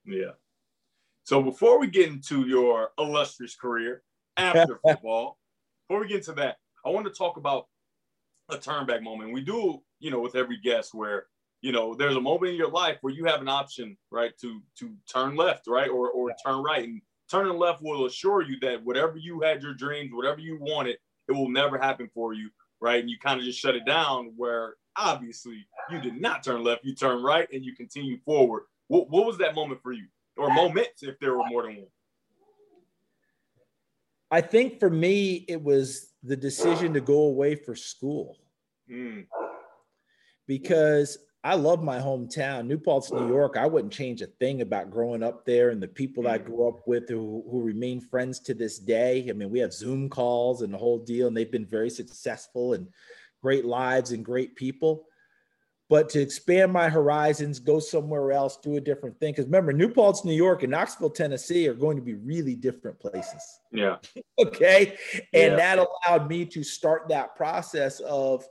[0.04, 0.32] Yeah.
[1.24, 4.02] So before we get into your illustrious career
[4.36, 5.38] after football,
[5.88, 7.66] before we get into that, I want to talk about
[8.50, 9.32] a turnback moment.
[9.32, 11.26] We do, you know, with every guest where,
[11.62, 14.60] you know, there's a moment in your life where you have an option, right, to
[14.80, 16.84] to turn left, right, or or turn right.
[16.84, 20.96] And turning left will assure you that whatever you had your dreams, whatever you wanted,
[21.28, 23.00] it will never happen for you, right?
[23.00, 26.84] And you kind of just shut it down where obviously you did not turn left,
[26.84, 28.64] you turn right and you continue forward.
[28.88, 30.06] What, what was that moment for you?
[30.37, 31.87] Or moments if there were more than one?
[34.30, 38.37] I think for me, it was the decision to go away for school.
[38.90, 39.26] Mm.
[40.46, 43.59] Because I love my hometown, New Paltz, New York.
[43.59, 46.46] I wouldn't change a thing about growing up there and the people that I mm.
[46.46, 49.26] grew up with who, who remain friends to this day.
[49.28, 52.72] I mean, we have Zoom calls and the whole deal, and they've been very successful
[52.72, 52.88] and
[53.42, 55.04] great lives and great people.
[55.90, 59.33] But to expand my horizons, go somewhere else, do a different thing.
[59.33, 62.98] Because remember, New Paltz, New York, and Knoxville, Tennessee are going to be really different
[62.98, 63.61] places.
[63.70, 63.96] Yeah.
[64.38, 64.96] okay.
[65.35, 65.57] And yeah.
[65.57, 68.46] that allowed me to start that process of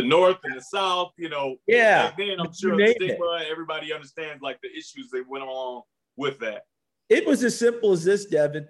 [0.00, 1.56] the north and the south, you know.
[1.66, 2.12] Yeah.
[2.16, 3.48] then I'm sure the stigma, it.
[3.50, 5.82] everybody understands like the issues that went along
[6.16, 6.62] with that.
[7.08, 8.68] It was as simple as this, Devin.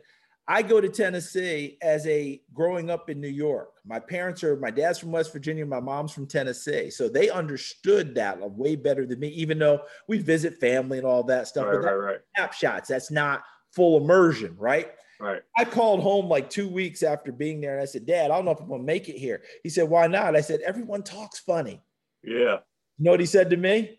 [0.51, 3.69] I go to Tennessee as a growing up in New York.
[3.85, 6.88] My parents are, my dad's from West Virginia, my mom's from Tennessee.
[6.88, 11.23] So they understood that way better than me, even though we visit family and all
[11.25, 11.67] that stuff.
[11.67, 12.21] Right, but right, right.
[12.35, 13.43] snapshots, that's not
[13.75, 14.88] full immersion, right?
[15.20, 15.42] Right.
[15.57, 18.44] I called home like two weeks after being there and I said, Dad, I don't
[18.44, 19.42] know if I'm gonna make it here.
[19.62, 20.37] He said, Why not?
[20.37, 21.83] I said, Everyone talks funny.
[22.22, 22.59] Yeah.
[22.98, 23.98] You know what he said to me?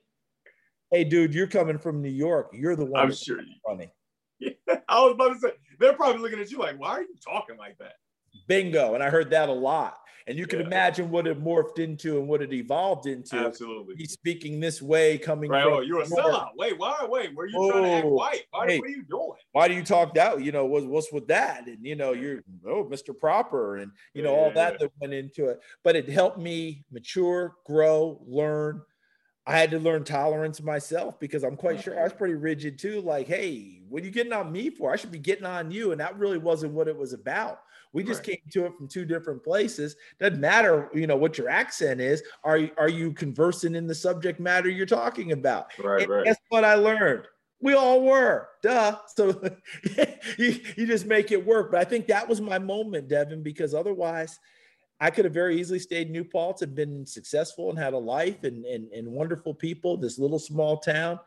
[0.92, 2.52] Hey, dude, you're coming from New York.
[2.54, 3.92] You're the one I'm sure funny.
[4.42, 4.52] Yeah.
[4.88, 7.58] I was about to say, they're probably looking at you like, why are you talking
[7.58, 7.96] like that?
[8.48, 8.94] Bingo.
[8.94, 10.00] And I heard that a lot.
[10.30, 10.68] And you can yeah.
[10.68, 13.36] imagine what it morphed into and what it evolved into.
[13.36, 13.96] Absolutely.
[13.98, 15.66] He's speaking this way, coming right.
[15.66, 16.50] oh, you're a sellout.
[16.56, 17.04] Wait, why?
[17.10, 18.44] Wait, where are you oh, trying to act oh, white?
[18.52, 19.32] Why, hey, what are you doing?
[19.54, 20.44] Why do you talk that?
[20.44, 21.66] You know, what's, what's with that?
[21.66, 23.18] And you know, you're oh, Mr.
[23.18, 24.78] Proper, and you know, yeah, all that yeah.
[24.82, 25.62] that went into it.
[25.84, 28.84] But it helped me mature, grow, learn.
[29.48, 32.20] I had to learn tolerance myself because I'm quite sure I was mm-hmm.
[32.20, 33.02] pretty rigid too.
[33.02, 34.94] Like, hey, what are you getting on me for?
[34.94, 35.92] I should be getting on you.
[35.92, 37.62] And that really wasn't what it was about.
[37.92, 38.38] We just right.
[38.38, 39.96] came to it from two different places.
[40.20, 42.22] Doesn't matter, you know, what your accent is.
[42.44, 45.72] Are are you conversing in the subject matter you're talking about?
[45.80, 46.26] Right, and right.
[46.26, 47.26] Guess what I learned?
[47.62, 48.98] We all were, duh.
[49.16, 49.42] So
[50.38, 51.72] you, you just make it work.
[51.72, 54.40] But I think that was my moment, Devin, because otherwise,
[55.02, 57.98] I could have very easily stayed in New Paltz and been successful and had a
[57.98, 61.20] life and, and, and wonderful people, this little small town.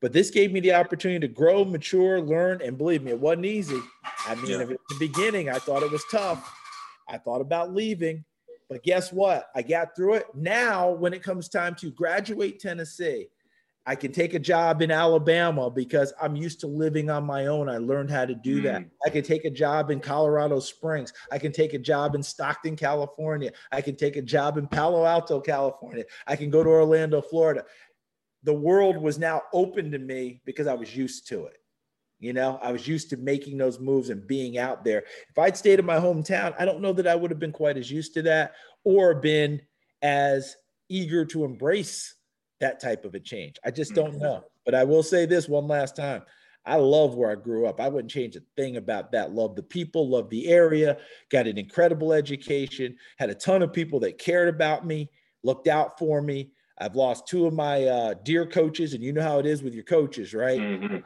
[0.00, 3.46] But this gave me the opportunity to grow, mature, learn, and believe me, it wasn't
[3.46, 3.80] easy.
[4.26, 4.58] I mean, yeah.
[4.58, 6.52] at the beginning, I thought it was tough.
[7.08, 8.24] I thought about leaving,
[8.68, 9.50] but guess what?
[9.54, 10.26] I got through it.
[10.34, 13.28] Now, when it comes time to graduate Tennessee,
[13.86, 17.68] I can take a job in Alabama because I'm used to living on my own.
[17.68, 18.62] I learned how to do mm.
[18.62, 18.84] that.
[19.04, 21.12] I can take a job in Colorado Springs.
[21.30, 23.52] I can take a job in Stockton, California.
[23.72, 26.04] I can take a job in Palo Alto, California.
[26.26, 27.64] I can go to Orlando, Florida
[28.44, 31.58] the world was now open to me because I was used to it.
[32.20, 35.04] You know, I was used to making those moves and being out there.
[35.28, 37.76] If I'd stayed in my hometown, I don't know that I would have been quite
[37.76, 38.52] as used to that
[38.84, 39.60] or been
[40.00, 40.56] as
[40.88, 42.14] eager to embrace
[42.60, 43.56] that type of a change.
[43.64, 44.44] I just don't know.
[44.64, 46.22] But I will say this one last time.
[46.66, 47.78] I love where I grew up.
[47.78, 49.32] I wouldn't change a thing about that.
[49.32, 50.96] Love the people, love the area,
[51.30, 55.10] got an incredible education, had a ton of people that cared about me,
[55.42, 56.52] looked out for me.
[56.78, 59.74] I've lost two of my uh, dear coaches, and you know how it is with
[59.74, 60.60] your coaches, right?
[60.60, 60.96] Mm-hmm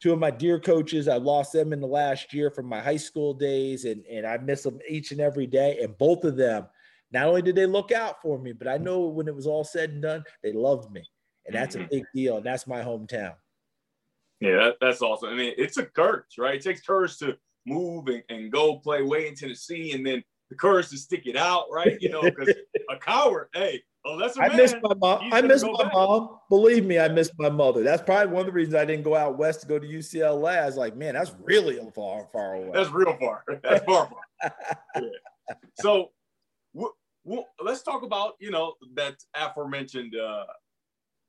[0.00, 1.08] two of my dear coaches.
[1.08, 4.38] I lost them in the last year from my high school days, and, and I
[4.38, 5.78] miss them each and every day.
[5.82, 6.66] And both of them,
[7.12, 9.64] not only did they look out for me, but I know when it was all
[9.64, 11.02] said and done, they loved me.
[11.46, 11.88] And that's a mm-hmm.
[11.90, 12.38] big deal.
[12.38, 13.34] And that's my hometown.
[14.40, 15.30] Yeah, that, that's awesome.
[15.30, 16.56] I mean, it's a courage, right?
[16.56, 20.56] It takes courage to move and, and go play way in Tennessee and then the
[20.56, 21.96] courage to stick it out, right?
[22.00, 22.54] You know, because
[22.90, 25.32] a coward, hey, Oh, that's I miss my mom.
[25.32, 25.92] I miss my back.
[25.92, 26.38] mom.
[26.48, 27.82] Believe me, I miss my mother.
[27.82, 30.62] That's probably one of the reasons I didn't go out west to go to UCLA.
[30.62, 32.70] I was like, man, that's really far, far away.
[32.72, 33.42] That's real far.
[33.64, 34.54] That's far, far.
[34.96, 35.54] yeah.
[35.74, 36.12] So,
[37.60, 40.44] let's talk about you know that aforementioned uh,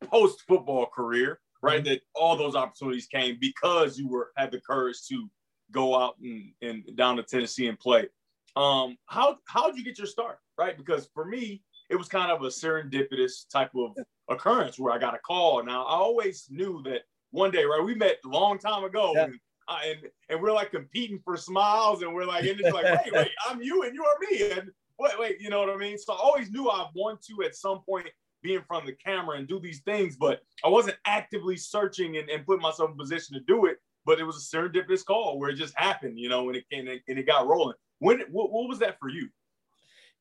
[0.06, 1.84] post football career, right?
[1.84, 1.90] Mm-hmm.
[1.90, 5.28] That all those opportunities came because you were had the courage to
[5.72, 8.08] go out and, and down to Tennessee and play.
[8.56, 10.78] Um, how how did you get your start, right?
[10.78, 13.96] Because for me, it was kind of a serendipitous type of
[14.30, 15.64] occurrence where I got a call.
[15.64, 17.84] Now I always knew that one day, right?
[17.84, 19.26] We met a long time ago, yeah.
[19.26, 19.98] and, uh, and,
[20.30, 23.62] and we're like competing for smiles, and we're like, and it's like, wait, wait, I'm
[23.62, 25.98] you and you are me, and wait, wait, you know what I mean?
[25.98, 28.08] So I always knew I want to at some point
[28.42, 32.18] be in front of the camera and do these things, but I wasn't actively searching
[32.18, 33.78] and, and putting myself in position to do it.
[34.06, 36.88] But it was a serendipitous call where it just happened, you know, when it and
[36.88, 37.76] it, and it got rolling.
[38.00, 39.28] When what, what was that for you?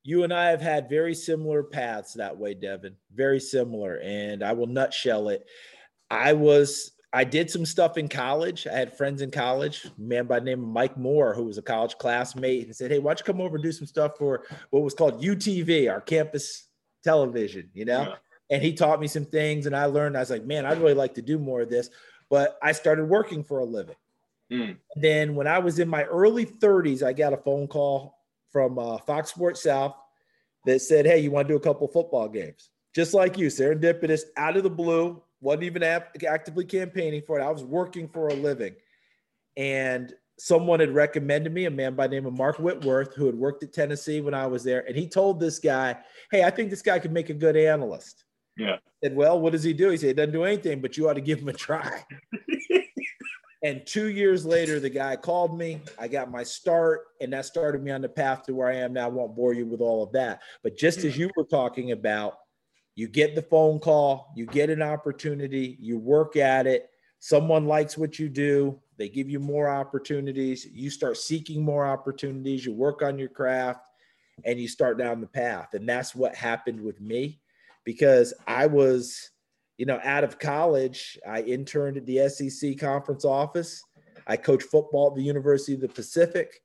[0.03, 2.95] You and I have had very similar paths that way, Devin.
[3.13, 3.99] Very similar.
[4.01, 5.45] And I will nutshell it.
[6.09, 8.67] I was I did some stuff in college.
[8.67, 11.61] I had friends in college, man by the name of Mike Moore, who was a
[11.61, 14.43] college classmate, and said, Hey, why don't you come over and do some stuff for
[14.69, 16.67] what was called UTV, our campus
[17.03, 18.01] television, you know?
[18.01, 18.15] Yeah.
[18.49, 20.93] And he taught me some things and I learned, I was like, man, I'd really
[20.93, 21.89] like to do more of this.
[22.29, 23.95] But I started working for a living.
[24.51, 24.77] Mm.
[24.95, 28.16] Then when I was in my early 30s, I got a phone call
[28.51, 29.95] from uh, Fox Sports South
[30.65, 34.21] that said, "Hey, you want to do a couple football games?" Just like you, serendipitous,
[34.37, 37.43] out of the blue, wasn't even actively campaigning for it.
[37.43, 38.75] I was working for a living,
[39.55, 43.35] and someone had recommended me a man by the name of Mark Whitworth, who had
[43.35, 45.97] worked at Tennessee when I was there, and he told this guy,
[46.31, 48.23] "Hey, I think this guy could make a good analyst."
[48.57, 48.73] Yeah.
[48.73, 49.89] I said, well, what does he do?
[49.89, 52.03] He said, he doesn't do anything, but you ought to give him a try.
[53.63, 55.81] And two years later, the guy called me.
[55.97, 58.93] I got my start, and that started me on the path to where I am
[58.93, 59.05] now.
[59.05, 60.41] I won't bore you with all of that.
[60.61, 62.37] But just as you were talking about,
[62.95, 66.89] you get the phone call, you get an opportunity, you work at it.
[67.19, 70.65] Someone likes what you do, they give you more opportunities.
[70.71, 73.81] You start seeking more opportunities, you work on your craft,
[74.45, 75.73] and you start down the path.
[75.73, 77.39] And that's what happened with me
[77.83, 79.29] because I was
[79.77, 83.83] you know, out of college, I interned at the SEC conference office.
[84.25, 86.61] I coached football at the University of the Pacific.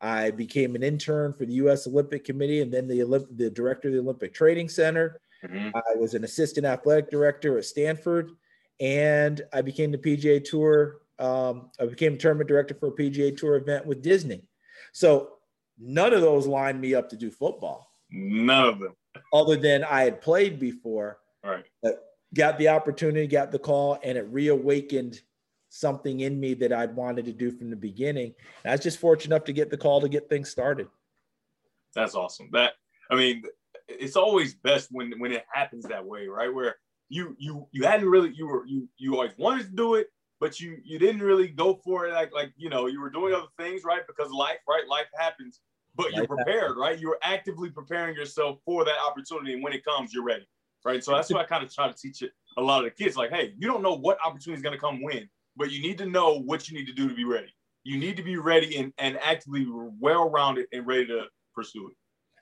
[0.00, 1.86] I became an intern for the U.S.
[1.86, 5.20] Olympic Committee and then the, Olymp- the director of the Olympic Training Center.
[5.44, 5.70] Mm-hmm.
[5.74, 8.32] I was an assistant athletic director at Stanford,
[8.80, 10.98] and I became the PGA Tour.
[11.18, 14.42] Um, I became a tournament director for a PGA Tour event with Disney.
[14.92, 15.34] So
[15.78, 17.90] none of those lined me up to do football.
[18.10, 18.94] None of them.
[19.32, 21.18] Other than I had played before.
[21.44, 21.64] All right.
[21.82, 22.05] But
[22.36, 25.20] got the opportunity, got the call, and it reawakened
[25.68, 28.34] something in me that I'd wanted to do from the beginning.
[28.64, 30.88] And I was just fortunate enough to get the call to get things started.
[31.94, 32.50] That's awesome.
[32.52, 32.74] That
[33.10, 33.42] I mean,
[33.88, 36.52] it's always best when when it happens that way, right?
[36.52, 36.76] Where
[37.08, 40.08] you you you hadn't really you were you you always wanted to do it,
[40.40, 43.34] but you you didn't really go for it like like you know you were doing
[43.34, 44.02] other things, right?
[44.06, 44.86] Because life, right?
[44.88, 45.60] Life happens,
[45.94, 46.78] but life you're prepared, happens.
[46.78, 46.98] right?
[46.98, 50.46] You're actively preparing yourself for that opportunity, and when it comes, you're ready
[50.86, 51.02] right?
[51.02, 53.16] So that's what I kind of try to teach it a lot of the kids.
[53.16, 55.98] Like, hey, you don't know what opportunity is going to come when, but you need
[55.98, 57.52] to know what you need to do to be ready.
[57.82, 59.66] You need to be ready and, and actively
[60.00, 61.96] well rounded and ready to pursue it.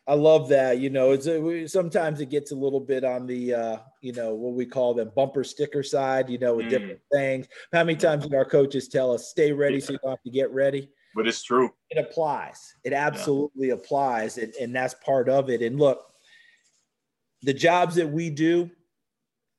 [0.06, 0.80] I love that.
[0.80, 4.34] You know, it's a, sometimes it gets a little bit on the, uh, you know,
[4.34, 6.70] what we call them bumper sticker side, you know, with mm.
[6.70, 7.48] different things.
[7.72, 9.84] How many times did our coaches tell us, stay ready yeah.
[9.84, 10.90] so you don't have to get ready?
[11.14, 11.70] But it's true.
[11.88, 12.74] It applies.
[12.84, 13.74] It absolutely yeah.
[13.74, 14.36] applies.
[14.36, 15.62] And, and that's part of it.
[15.62, 16.04] And look,
[17.44, 18.70] the jobs that we do,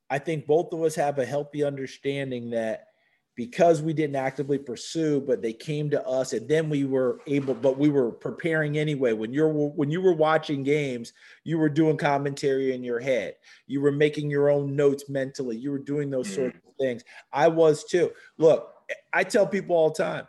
[0.10, 2.88] I think both of us have a healthy understanding that
[3.36, 7.54] because we didn't actively pursue, but they came to us, and then we were able,
[7.54, 9.12] but we were preparing anyway.
[9.14, 13.36] When you're when you were watching games, you were doing commentary in your head.
[13.68, 15.58] You were making your own notes mentally.
[15.58, 16.36] You were doing those mm.
[16.36, 17.04] sorts of things.
[17.34, 18.12] I was too.
[18.38, 18.72] Look,
[19.14, 20.28] I tell people all the time,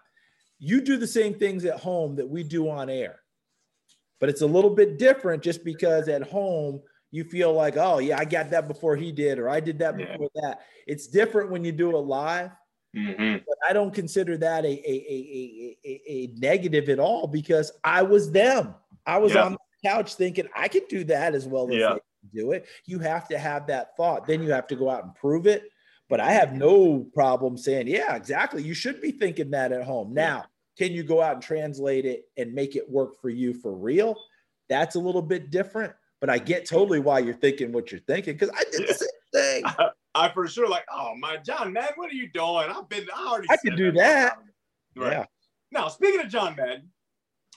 [0.58, 3.20] you do the same things at home that we do on air,
[4.18, 6.82] but it's a little bit different just because at home
[7.16, 9.98] you feel like, oh yeah, I got that before he did, or I did that
[9.98, 10.12] Yeah.
[10.12, 10.60] before that.
[10.86, 12.50] It's different when you do it live.
[12.94, 13.42] Mhm.
[13.46, 18.02] But I don't consider that a, a, a, a, a, negative at all because I
[18.02, 18.74] was them.
[19.06, 19.44] I was Yeah.
[19.44, 21.94] on the couch thinking I could do that as well as Yeah.
[21.94, 22.66] they do it.
[22.84, 24.26] You have to have that thought.
[24.26, 25.64] Then you have to go out and prove it.
[26.08, 28.62] But I have no problem saying, yeah, exactly.
[28.62, 30.12] You should be thinking that at home.
[30.14, 30.44] Now,
[30.78, 34.16] can you go out and translate it and make it work for you for real?
[34.68, 35.92] That's a little bit different.
[36.20, 39.08] But I get totally why you're thinking what you're thinking because I did the same
[39.32, 39.64] thing.
[40.14, 42.70] I for sure like, oh my John Madden, what are you doing?
[42.70, 44.38] I've been I already I could do that.
[44.96, 45.12] Right.
[45.12, 45.24] Yeah.
[45.72, 46.90] Now, speaking of John Madden,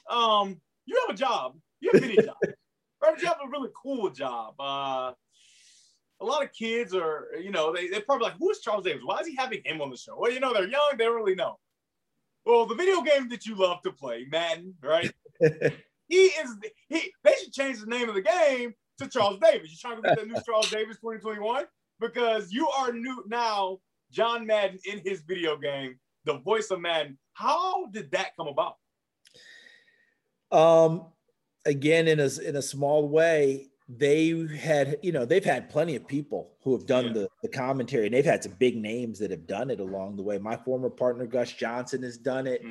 [0.10, 1.56] um, you have a job.
[1.80, 2.38] You have many jobs.
[3.02, 3.14] Right?
[3.14, 4.56] But you have a really cool job.
[4.60, 5.14] Uh,
[6.20, 9.04] a lot of kids are, you know, they, they're probably like, who is Charles Davis?
[9.06, 10.18] Why is he having him on the show?
[10.18, 11.58] Well, you know, they're young, they don't really know.
[12.46, 15.14] Well, the video game that you love to play, Madden, right?
[16.10, 16.58] he is
[16.90, 19.70] he they should change the name of the game to Charles Davis.
[19.72, 21.66] You're trying to get the new Charles Davis 2021?
[22.00, 23.80] Because you are new now,
[24.12, 27.18] John Madden in his video game, the voice of Madden.
[27.34, 28.76] How did that come about?
[30.52, 31.06] Um,
[31.66, 36.08] again, in a in a small way, they had you know they've had plenty of
[36.08, 37.14] people who have done Yeah.
[37.14, 40.22] the the commentary, and they've had some big names that have done it along the
[40.24, 40.38] way.
[40.38, 42.62] My former partner Gus Johnson has done it.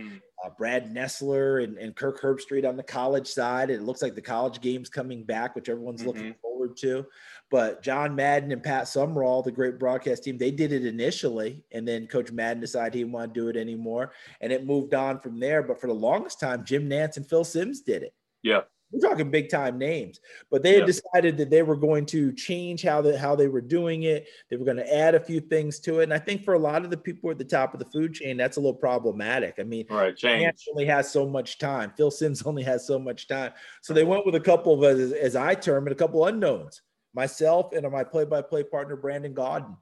[0.44, 3.70] Uh, Brad Nessler and, and Kirk Herbstreit on the college side.
[3.70, 7.04] It looks like the college game's coming back, which everyone's looking forward to.
[7.50, 11.88] But John Madden and Pat Summerall, the great broadcast team, they did it initially, and
[11.88, 15.18] then Coach Madden decided he didn't want to do it anymore, and it moved on
[15.18, 15.64] from there.
[15.64, 18.14] But for the longest time, Jim Nantz and Phil Simms did it.
[18.44, 18.60] Yeah.
[18.90, 20.18] We're talking big time names,
[20.50, 23.60] but they had decided that they were going to change how the how they were
[23.60, 24.26] doing it.
[24.48, 26.58] They were going to add a few things to it, and I think for a
[26.58, 29.56] lot of the people at the top of the food chain, that's a little problematic.
[29.58, 30.64] I mean, Right, change.
[30.70, 31.92] Only has so much time.
[31.96, 33.52] Phil Simms only has so much time.
[33.82, 36.80] So they went with a couple of, as, as I term it, a couple unknowns.
[37.14, 39.76] Myself and my play-by-play partner Brandon Gaudin,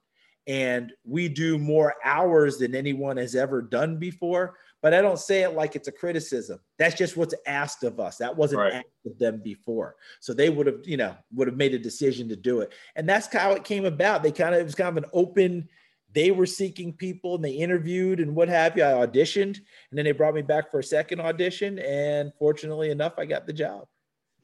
[0.47, 4.57] and we do more hours than anyone has ever done before.
[4.83, 6.61] But I don't say it like it's a criticism.
[6.79, 8.19] That's just what's asked of us.
[8.19, 8.75] That wasn't Right.
[8.75, 9.97] asked of them before.
[10.21, 12.73] So they would have, you know, would have made a decision to do it.
[12.95, 14.23] And that's how it came about.
[14.23, 15.69] They kind of it was kind of an open.
[16.13, 18.85] They were seeking people and they interviewed and what have you.
[18.85, 21.79] I auditioned and then they brought me back for a second audition.
[21.79, 23.87] And fortunately enough, I got the job.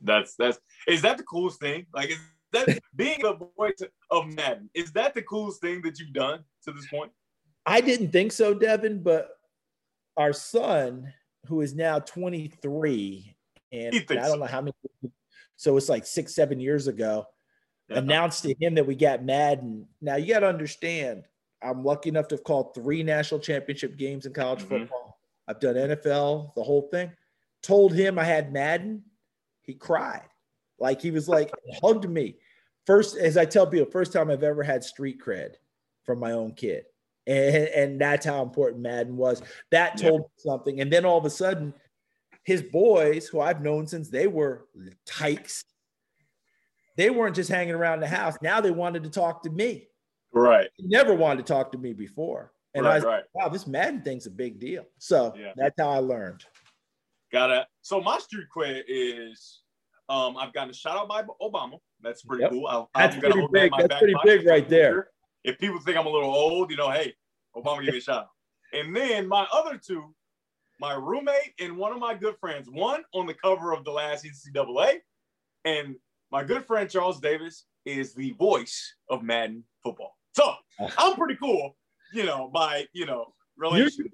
[0.01, 1.87] That's that's is that the coolest thing?
[1.95, 2.19] Like is
[2.53, 2.67] that
[2.97, 6.87] being the voice of Madden, is that the coolest thing that you've done to this
[6.89, 7.13] point?
[7.65, 9.37] I didn't think so, Devin, but
[10.17, 11.13] our son,
[11.47, 13.35] who is now 23,
[13.73, 14.75] and I don't know how many,
[15.57, 17.27] so it's like six, seven years ago,
[17.89, 19.87] announced to him that we got Madden.
[20.01, 21.25] Now you got to understand,
[21.63, 24.69] I'm lucky enough to have called three national championship games in college Mhm.
[24.69, 25.19] football.
[25.49, 27.13] I've done NFL, the whole thing.
[27.63, 29.05] Told him I had Madden,
[29.63, 30.29] he cried.
[30.79, 31.51] Like he was like
[31.83, 32.39] hugged me.
[32.87, 35.55] First, as I tell people, first time I've ever had street cred
[36.05, 36.85] from my own kid.
[37.27, 39.43] And, and that's how important Madden was.
[39.71, 40.09] That Yeah.
[40.09, 40.81] told me something.
[40.81, 41.73] And then all of a sudden,
[42.45, 44.67] his boys, who I've known since they were
[45.07, 45.63] tykes,
[46.97, 48.37] they weren't just hanging around the house.
[48.43, 49.89] Now they wanted to talk to me.
[50.35, 52.53] Right, They never wanted to talk to me before.
[52.75, 53.25] And I right, was right.
[53.35, 54.85] wow, this Madden thing's a big deal.
[54.99, 55.53] So Yeah.
[55.57, 56.43] that's how I learned.
[57.31, 57.67] Got it.
[57.83, 59.61] So my street cred is
[60.09, 61.79] um I've gotten a shout out by Obama.
[62.01, 62.51] That's pretty Yep.
[62.51, 62.67] cool.
[62.95, 63.71] I, That's I'm gonna pretty that big.
[63.71, 65.11] my That's back pretty big right there.
[65.45, 67.15] If people think I'm a little old, you know, hey,
[67.57, 68.29] Obama gave me a shout out.
[68.73, 70.15] And then my other two,
[70.81, 74.25] my roommate and one of my good friends, one on the cover of the last
[74.25, 74.99] NCAA,
[75.65, 75.97] and
[76.31, 80.17] my good friend Charles Davis is the voice of Madden football.
[80.33, 80.55] So
[80.99, 81.77] I'm pretty cool,
[82.13, 83.35] you know, by you know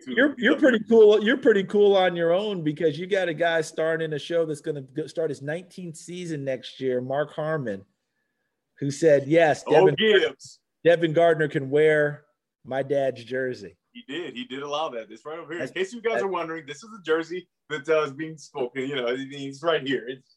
[0.07, 1.23] You're, you're, you're pretty cool.
[1.23, 4.45] You're pretty cool on your own because you got a guy starring in a show
[4.45, 7.85] that's going to start his 19th season next year, Mark Harmon,
[8.79, 10.59] who said, Yes, Oh Devin, Gibbs.
[10.85, 12.25] Devin Gardner can wear
[12.65, 13.77] my dad's jersey.
[13.93, 14.35] He did.
[14.35, 15.07] He did allow that.
[15.11, 15.63] It's right over here.
[15.63, 18.89] In case you guys are wondering, this is the jersey that uh, is being spoken.
[18.89, 20.05] You know, he's right here.
[20.09, 20.37] It's,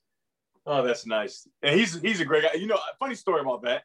[0.65, 1.47] oh, that's nice.
[1.62, 2.54] And he's he's a great guy.
[2.58, 3.83] You know, funny story about that.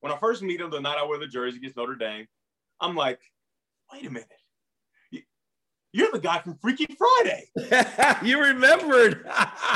[0.00, 2.26] When I first meet him, the night I wear the jersey against Notre Dame,
[2.80, 3.18] I'm like,
[3.92, 4.28] wait a minute.
[5.10, 5.22] You-
[5.92, 7.50] You're the guy from Freaky Friday.
[8.24, 9.26] you remembered.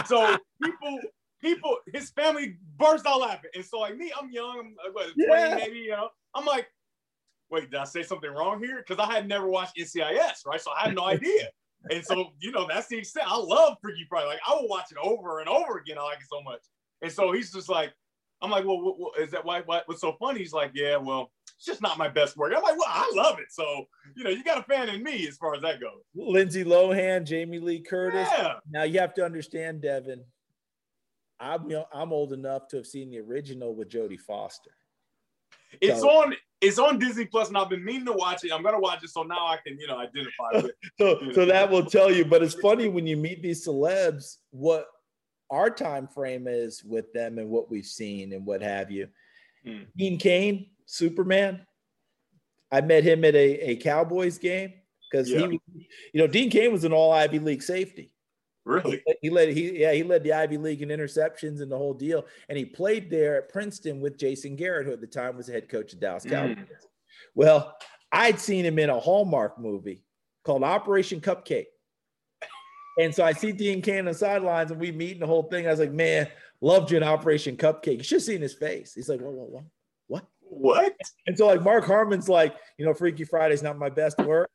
[0.07, 1.01] So people,
[1.43, 3.51] people, his family burst out laughing.
[3.57, 5.55] And so like me, I'm young, I'm what, 20 Yeah.
[5.57, 6.11] maybe, you know.
[6.35, 6.67] I'm like,
[7.51, 8.85] wait, did I say something wrong here?
[8.87, 10.61] Because I had never watched NCIS, right?
[10.61, 11.49] So I had no idea.
[11.91, 13.27] And so, you know, that's the extent.
[13.29, 14.27] I love Freaky Friday.
[14.27, 15.99] Like I will watch it over and over again.
[15.99, 16.61] I like it so much.
[17.03, 17.93] And so he's just like,
[18.43, 19.61] I'm like, well, what, what, is that why?
[19.63, 20.41] What, what's so funny?
[20.41, 22.53] He's like, yeah, well, it's just not my best work.
[22.57, 23.47] I'm like, well, I love it.
[23.51, 23.85] So,
[24.17, 26.03] you know, you got a fan in me as far as that goes.
[26.15, 28.29] Lindsay Lohan, Jamie Lee Curtis.
[28.37, 28.55] Yeah.
[28.71, 30.25] Now you have to understand, Devin.
[31.39, 34.73] I'm I'm old enough to have seen the original with Jodie Foster.
[35.81, 36.35] It's So- on.
[36.63, 38.53] It's on Disney Plus, and I've been meaning to watch it.
[38.53, 40.67] I'm gonna watch it, so now I can, you know, identify with.
[40.67, 40.75] it.
[40.99, 42.23] So, so that will tell you.
[42.27, 44.89] But it's funny when you meet these celebs, what
[45.49, 49.09] our time frame is with them and what we've seen and what have you.
[49.65, 49.85] Hmm.
[49.97, 51.67] Dean Cain, Superman.
[52.71, 54.75] I met him at a, a Cowboys game
[55.11, 55.47] because Yeah.
[55.49, 55.61] he,
[56.13, 58.13] you know, Dean Cain was an all Ivy League safety.
[58.65, 59.03] Really?
[59.23, 62.27] He led he yeah he led the Ivy League in interceptions and the whole deal,
[62.49, 65.53] and he played there at Princeton with Jason Garrett, who at the time was the
[65.53, 66.57] head coach of Dallas Cowboys.
[66.57, 66.67] Mm.
[67.35, 67.77] Well,
[68.13, 70.05] I'd seen him in a Hallmark movie
[70.45, 71.67] called Operation Cupcake,
[72.99, 75.45] and so I see Dean Cain on the sidelines, and we meet and the whole
[75.45, 75.67] thing.
[75.67, 76.29] I was like, man,
[76.61, 77.99] loved you in Operation Cupcake.
[77.99, 78.93] You should have seen his face.
[78.95, 79.65] He's like, what, what, what,
[80.07, 80.25] what?
[80.43, 80.97] What?
[81.27, 84.51] And so like Mark Harmon's like, you know, Freaky Friday's not my best work.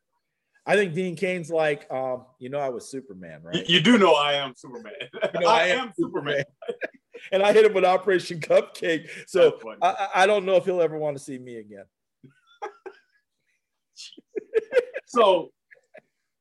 [0.66, 3.68] I think Dean Cain's like, um, you know, I was Superman, right?
[3.68, 4.92] you do know I am Superman.
[5.34, 6.42] You know, I, am Superman.
[7.32, 9.08] and I hit him with Operation Cupcake.
[9.28, 11.84] So I, I- I don't know if he'll ever want to see me again.
[15.06, 15.52] so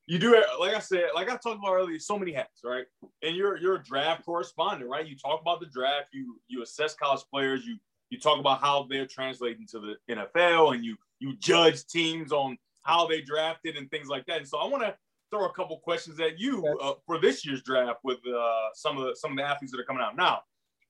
[0.08, 2.86] you do it like I said, like I talked about earlier, so many hats, right?
[3.22, 5.06] And you're you're a draft correspondent, right?
[5.06, 7.78] You talk about the draft, you you assess college players, you
[8.10, 12.58] you talk about how they're translating to the NFL, and you you judge teams on
[12.86, 14.38] how they drafted and things like that.
[14.38, 14.96] And so I want to
[15.32, 19.06] throw a couple questions at you uh, for this year's draft with uh, some of
[19.06, 20.16] the some of the athletes that are coming out.
[20.16, 20.42] Now,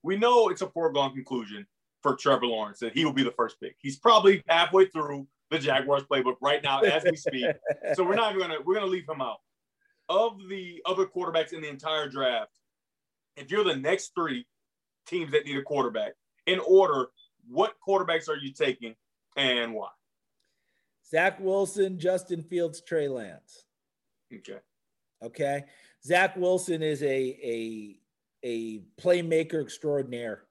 [0.04, 1.66] we know it's a foregone conclusion
[2.04, 3.76] for Trevor Lawrence that he will be the first pick.
[3.80, 7.48] He's probably halfway through the Jaguars playbook right now as we speak.
[7.96, 9.38] So we're not even gonna we're gonna leave him out.
[10.08, 12.52] Of the other quarterbacks in the entire draft,
[13.38, 14.46] if you're the next three
[15.08, 16.14] teams that need a quarterback,
[16.46, 17.08] in order,
[17.50, 18.94] what quarterbacks are you taking
[19.36, 19.90] and why?
[21.10, 23.66] Zach Wilson, Justin Fields, Trey Lance.
[24.34, 24.60] Okay.
[25.24, 25.64] Okay.
[26.04, 27.08] Zach Wilson is a
[27.44, 28.00] a
[28.44, 30.44] a playmaker extraordinaire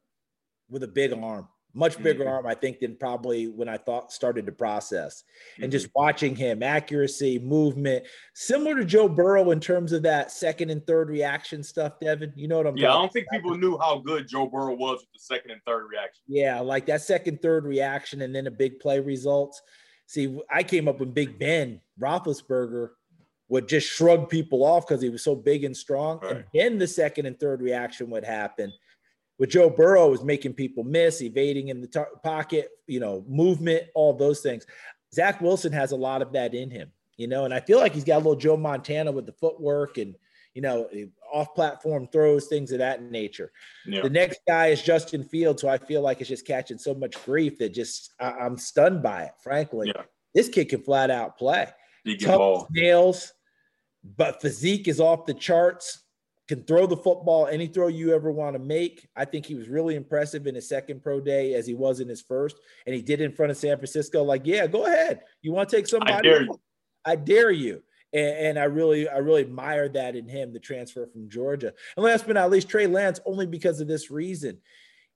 [0.69, 2.29] with a big arm, much bigger Mhm.
[2.31, 5.23] arm, I think, than probably when I thought started to process.
[5.57, 5.71] And Mm-hmm.
[5.71, 10.85] just watching him, accuracy, movement, similar to Joe Burrow in terms of that second and
[10.87, 12.33] third reaction stuff, Devin.
[12.35, 15.01] You know what I'm yeah, I don't think people knew how good Joe Burrow was
[15.03, 16.23] with the second and third reaction.
[16.27, 19.61] Yeah, like that second, third reaction, and then a big play results.
[20.07, 22.91] See, I came up when Big Ben Roethlisberger
[23.49, 26.87] would just shrug people off because he was so big and strong, and then the
[26.87, 28.73] second and third reaction would happen.
[29.39, 33.85] With Joe Burrow, was making people miss, evading in the tar- pocket, you know, movement,
[33.95, 34.65] all those things.
[35.13, 37.95] Zach Wilson has a lot of that in him, you know, and I feel like
[37.95, 40.15] he's got a little Joe Montana with the footwork and
[40.55, 40.89] you know,
[41.35, 43.51] off-platform throws, things of that nature.
[43.87, 44.03] Yeah.
[44.03, 47.23] The next guy is Justin Fields, who I feel like is just catching so much
[47.25, 49.33] grief that just I, I'm stunned by it.
[49.43, 50.03] Frankly, Yeah.
[50.35, 51.67] this kid can flat out play.
[52.05, 52.69] He can Tough ball.
[52.71, 53.33] nails,
[54.17, 56.01] but physique is off the charts.
[56.47, 59.09] Can throw the football any throw you ever want to make.
[59.17, 62.09] I think he was really impressive in his second pro day as he was in
[62.09, 64.23] his first, and he did it in front of San Francisco.
[64.23, 65.23] Like, yeah, go ahead.
[65.41, 66.23] You want to take somebody?
[66.29, 66.61] dare you.
[67.07, 67.83] I dare you.
[68.15, 71.75] And, and I really, I really admire that in him, the transfer from Georgia.
[71.97, 74.59] And last but not least, Trey Lance, only because of this reason.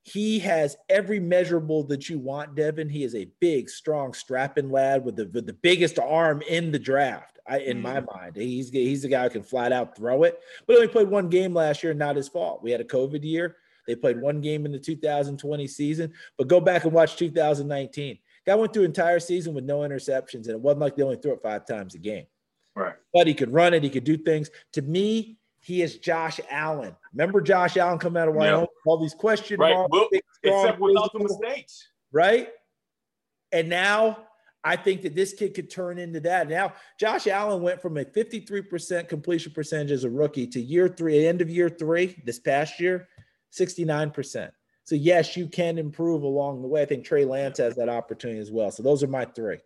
[0.03, 2.89] He has every measurable that you want, Devin.
[2.89, 6.79] He is a big, strong, strapping lad with the with the biggest arm in the
[6.79, 7.39] draft.
[7.47, 8.07] I, in my mm.
[8.15, 10.41] mind, he's he's the guy who can flat out throw it.
[10.67, 12.63] But he only played one game last year, not his fault.
[12.63, 13.57] We had a COVID year.
[13.87, 16.13] They played one game in the 2020 season.
[16.39, 18.19] But go back and watch 2019.
[18.47, 21.33] Guy went through entire season with no interceptions, and it wasn't like they only threw
[21.33, 22.27] it five times a game
[22.79, 22.95] Right.
[23.12, 23.83] but he could run it.
[23.83, 24.51] He could do things.
[24.72, 26.95] To me, he is Josh Allen.
[27.12, 28.35] Remember Josh Allen coming out of.
[28.35, 28.66] Wyoming?
[28.87, 29.74] All these question Right.
[29.74, 30.09] marks, Well,
[30.43, 31.89] except without the mistakes.
[32.12, 32.51] right?
[33.53, 34.26] And now
[34.64, 36.49] I think that this kid could turn into that.
[36.49, 41.26] Now, Josh Allen went from a 53% completion percentage as a rookie to year three,
[41.26, 43.09] end of year three, this past year,
[43.53, 44.51] 69%.
[44.85, 46.83] So, yes, you can improve along the way.
[46.83, 48.70] I think Trey Lance has that opportunity as well.
[48.70, 49.59] So, those are my three.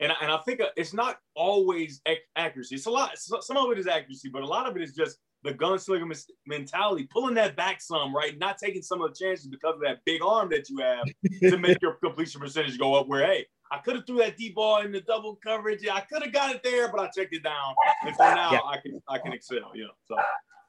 [0.00, 2.74] And, and I think uh, it's not always ac- accuracy.
[2.74, 3.18] It's a lot.
[3.18, 6.10] Some of it is accuracy, but a lot of it is just the gunslinger
[6.46, 8.38] mentality, pulling that back some, right?
[8.38, 11.04] Not taking some of the chances because of that big arm that you have
[11.50, 13.08] to make your completion percentage go up.
[13.08, 15.86] Where hey, I could have threw that deep ball in the double coverage.
[15.86, 17.74] I could have got it there, but I checked it down,
[18.06, 18.60] and so now Yeah.
[18.66, 19.70] I can I can excel.
[19.74, 20.16] You know, so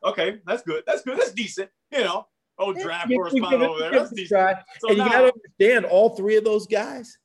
[0.09, 0.83] okay, that's good.
[0.85, 1.17] That's good.
[1.17, 1.69] That's decent.
[1.91, 2.27] You know,
[2.59, 3.91] oh draft correspondent over there.
[3.91, 4.29] That's decent.
[4.29, 4.53] try.
[4.79, 7.17] So and you now, got to understand all three of those guys.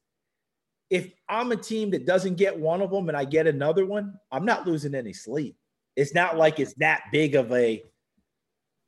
[0.90, 4.14] If I'm a team that doesn't get one of them and I get another one,
[4.30, 5.56] I'm not losing any sleep.
[5.96, 7.82] It's not like it's that big of a,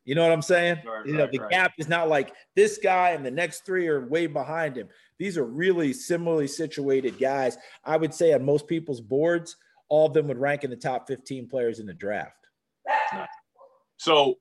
[0.04, 0.78] You know what I'm saying?
[0.86, 1.50] Right, you know, right, the right.
[1.50, 4.88] gap is not like this guy and the next three are way behind him.
[5.18, 7.58] These are really similarly situated guys.
[7.84, 9.56] I would say on most people's boards,
[9.88, 12.46] all of them would rank in the top 15 players in the draft.
[13.96, 14.36] So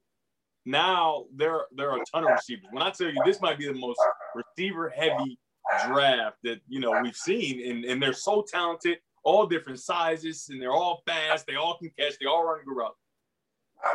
[0.65, 2.65] now there there are a ton of receivers.
[2.71, 3.99] When I tell you this might be the most
[4.35, 5.39] receiver heavy
[5.87, 10.61] draft that you know we've seen, and, and they're so talented, all different sizes, and
[10.61, 12.95] they're all fast, they all can catch, they all run good route.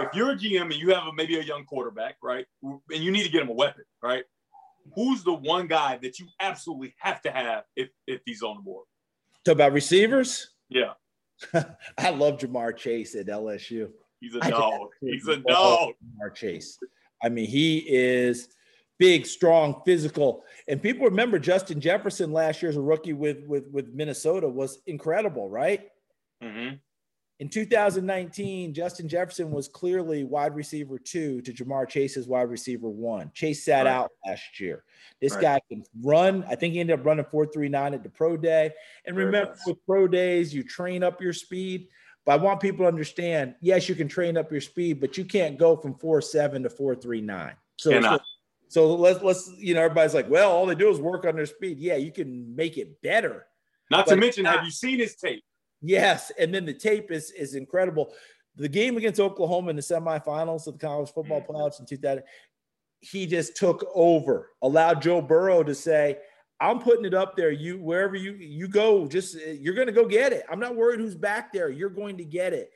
[0.00, 3.10] If you're a GM and you have a, maybe a young quarterback, right, and you
[3.10, 4.24] need to get him a weapon, right?
[4.94, 8.62] Who's the one guy that you absolutely have to have if if he's on the
[8.62, 8.86] board?
[9.44, 10.50] Talk about receivers.
[10.68, 10.92] Yeah,
[11.98, 13.90] I love Ja'Marr Chase at LSU.
[14.20, 14.88] he's a dog.
[15.00, 15.94] He's a dog.
[16.20, 16.78] Ja'Marr Chase.
[17.22, 18.48] I mean, he is
[19.02, 20.44] big, strong, physical.
[20.68, 24.78] And people remember Justin Jefferson last year as a rookie with with with Minnesota was
[24.86, 25.88] incredible, right?
[26.40, 26.74] hmm
[27.40, 33.32] In 2019, Justin Jefferson was clearly wide receiver two to Ja'Marr Chase's wide receiver one.
[33.34, 33.92] Chase sat Right.
[33.92, 34.84] out last year.
[35.20, 35.42] This Right.
[35.42, 36.44] guy can run.
[36.44, 38.70] I think he ended up running 4.39 at the pro day.
[39.04, 39.66] And Very remember, fast.
[39.66, 41.88] with pro days, you train up your speed.
[42.24, 45.24] But I want people to understand yes, you can train up your speed, but you
[45.24, 47.56] can't go from 4.7 to 4.39.
[47.78, 47.90] So,
[48.72, 51.44] so, let's, let's, you know, everybody's like, well, all they do is work on their
[51.44, 51.78] speed.
[51.78, 53.46] Yeah, you can make it better.
[53.90, 55.44] Not to mention, have you seen his tape?
[55.82, 58.14] Yes, and then the tape is is incredible.
[58.56, 61.48] The game against Oklahoma in the semifinals of the college football Mhm.
[61.48, 62.22] playoffs in 2000,
[63.00, 66.18] he just took over, allowed Joe Burrow to say,
[66.60, 67.50] "I'm putting it up there.
[67.50, 70.44] You wherever you you go, just you're going to go get it.
[70.48, 71.68] I'm not worried who's back there.
[71.68, 72.70] You're going to get it."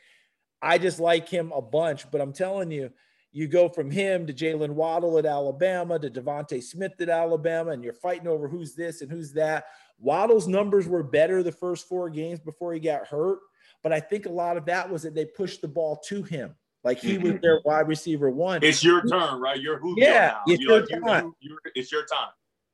[0.60, 2.90] I just like him a bunch, but I'm telling you,
[3.36, 7.84] you go from him to Jaylen Waddle at Alabama to Devontae Smith at Alabama, and
[7.84, 9.66] you're fighting over who's this and who's that.
[9.98, 13.40] Waddle's numbers were better the first four games before he got hurt,
[13.82, 16.54] but I think a lot of that was that they pushed the ball to him.
[16.82, 18.62] Like he was their wide receiver one.
[18.62, 19.60] It's your turn, right?
[19.60, 19.94] You're who?
[19.98, 20.40] Yeah, now.
[20.46, 21.24] it's You're your like, time.
[21.40, 22.30] you- you're- it's your time.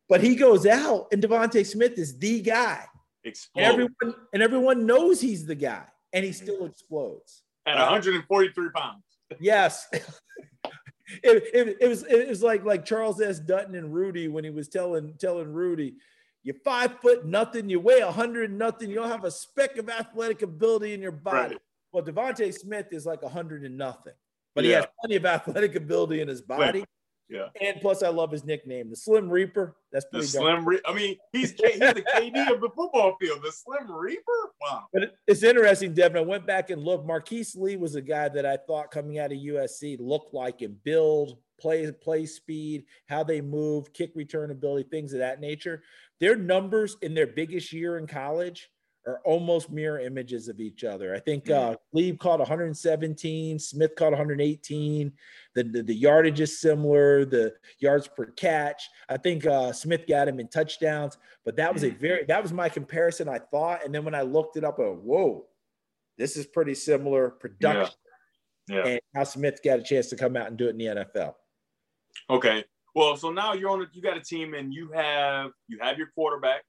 [0.08, 2.84] But he goes out, and Devontae Smith is the guy.
[3.24, 5.82] Explode everyone and everyone knows he's the guy,
[6.12, 6.44] and he mm-hmm.
[6.44, 7.42] still explodes.
[7.66, 9.02] at 143 pounds.
[9.40, 9.88] Yes.
[11.22, 13.38] it, it, it was it was like like Charles S.
[13.38, 15.94] Dutton and Rudy when he was telling telling Rudy,
[16.42, 19.88] you're five foot nothing, you weigh a hundred nothing, you don't have a speck of
[19.88, 21.54] athletic ability in your body.
[21.54, 21.58] Right.
[21.92, 24.14] Well, Devontae Smith is like a hundred and nothing,
[24.54, 26.84] but he has plenty of athletic ability in his body.
[27.28, 27.46] Yeah.
[27.60, 29.76] And plus, I love his nickname, the Slim Reaper.
[29.90, 30.42] That's The pretty dope.
[30.42, 33.40] Slim Re- I mean, he's, he's the KD of the football field.
[33.42, 34.52] The Slim Reaper?
[34.60, 34.84] Wow.
[34.92, 36.18] But it's interesting, Devin.
[36.18, 37.06] I went back and looked.
[37.06, 40.76] Marquise Lee was a guy that I thought coming out of USC looked like him.
[40.84, 45.82] Build, play, play speed, how they move, kick return ability, things of that nature.
[46.20, 48.70] Their numbers in their biggest year in college
[49.06, 51.14] are almost mirror images of each other.
[51.14, 55.12] I think uh, Lee caught 117, Smith caught 118.
[55.54, 58.88] The, the, the yardage is similar, the yards per catch.
[59.08, 62.52] I think uh, Smith got him in touchdowns, but that was a very, that was
[62.52, 63.84] my comparison, I thought.
[63.84, 65.46] And then when I looked it up, I went, whoa,
[66.16, 67.94] this is pretty similar production.
[68.68, 68.86] Yeah.
[68.86, 71.34] And how Smith got a chance to come out and do it in the NFL.
[72.30, 72.64] Okay.
[72.94, 73.80] Well, so now you're on.
[73.82, 76.62] A, you got a team, and you have you have your quarterback,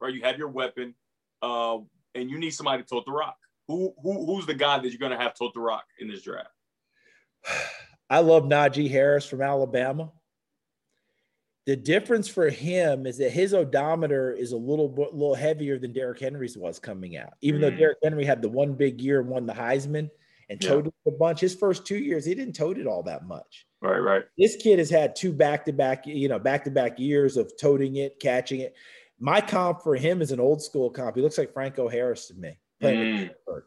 [0.00, 0.12] right?
[0.12, 0.94] You have your weapon,
[1.42, 1.78] uh,
[2.14, 3.36] and you need somebody to tote the rock.
[3.68, 6.22] Who who who's the guy that you're going to have tote the rock in this
[6.22, 6.48] draft?
[8.10, 10.12] I love Najee Harris from Alabama.
[11.64, 15.92] The difference for him is that his odometer is a little bit, little heavier than
[15.92, 17.34] Derrick Henry's was coming out.
[17.40, 17.78] Even though Mm.
[17.78, 20.10] Derrick Henry had the one big year and won the Heisman
[20.50, 20.68] and Yeah.
[20.68, 23.66] toted it a bunch, his first two years he didn't tote it all that much.
[23.80, 24.24] Right, right.
[24.36, 28.74] This kid has had two back-to-back, you know, back-to-back years of toting it, catching it.
[29.18, 31.16] My comp for him is an old school comp.
[31.16, 32.58] He looks like Franco Harris to me.
[32.80, 33.28] playing with Mm.
[33.28, 33.64] Pittsburgh.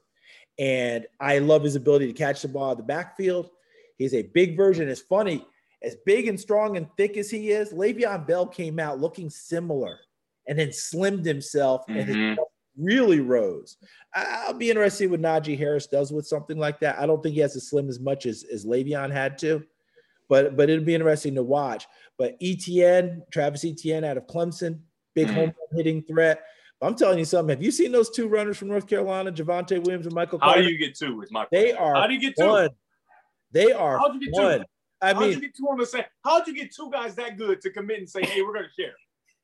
[0.59, 3.49] And I love his ability to catch the ball of the backfield.
[3.97, 4.89] He's a big version.
[4.89, 5.45] It's funny,
[5.81, 9.99] as big and strong and thick as he is, Le'Veon Bell came out looking similar
[10.47, 12.37] and then slimmed himself and his Mhm.
[12.77, 13.77] really rose.
[14.13, 16.99] I'll be interested to see what Najee Harris does with something like that.
[16.99, 19.63] I don't think he has to slim as much as, as Le'Veon had to,
[20.27, 21.87] but but it'll be interesting to watch.
[22.17, 24.81] But Etienne, Travis Etienne out of Clemson,
[25.15, 25.33] big Mhm.
[25.33, 26.45] home run hitting threat.
[26.79, 27.55] But I'm telling you something.
[27.55, 30.63] Have you seen those two runners from North Carolina, Javonte Williams and Michael How Carter?
[30.63, 31.21] do you get two?
[31.21, 32.43] Is my they are How do you get two?
[32.45, 32.69] fun.
[33.51, 34.41] They are How'd you get two?
[34.41, 34.65] fun.
[35.01, 36.03] I How'd you get two on the same?
[36.23, 38.81] How'd you get two guys that good to commit and say, "Hey, we're going to
[38.81, 38.93] share"?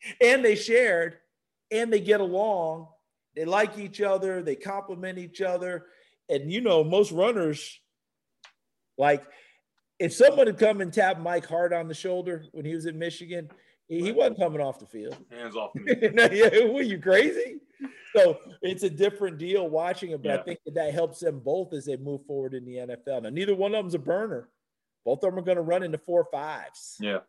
[0.21, 1.19] and they shared
[1.71, 2.87] and they get along.
[3.35, 4.41] They like each other.
[4.43, 5.87] They complement each other.
[6.29, 7.79] And you know, most runners,
[8.97, 9.23] like
[9.99, 12.97] if someone had come and tapped Mike Hart on the shoulder when he was in
[12.99, 13.49] Michigan,
[13.91, 15.17] he, he wasn't coming off the field.
[15.31, 15.93] Hands off me.
[16.13, 17.57] No, yeah, were you crazy?
[18.15, 20.37] So it's a different deal watching him, but Yeah.
[20.37, 23.23] I think that, that helps them both as they move forward in the NFL.
[23.23, 24.49] Now, neither one of them's a burner,
[25.03, 26.95] Both of them are going to run into four fives.
[26.99, 27.19] Yeah.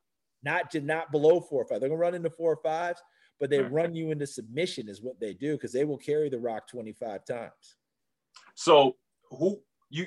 [0.45, 1.81] Not to not below four or five.
[1.81, 3.01] They're going to run into four or fives,
[3.41, 6.39] but they run you into submission is what they do because they will carry the
[6.39, 7.77] rock 25 times.
[8.55, 8.97] So
[9.31, 9.61] who
[9.91, 10.07] you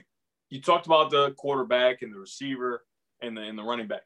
[0.49, 2.83] you talked about the quarterback and the receiver
[3.21, 4.03] and the and the running back.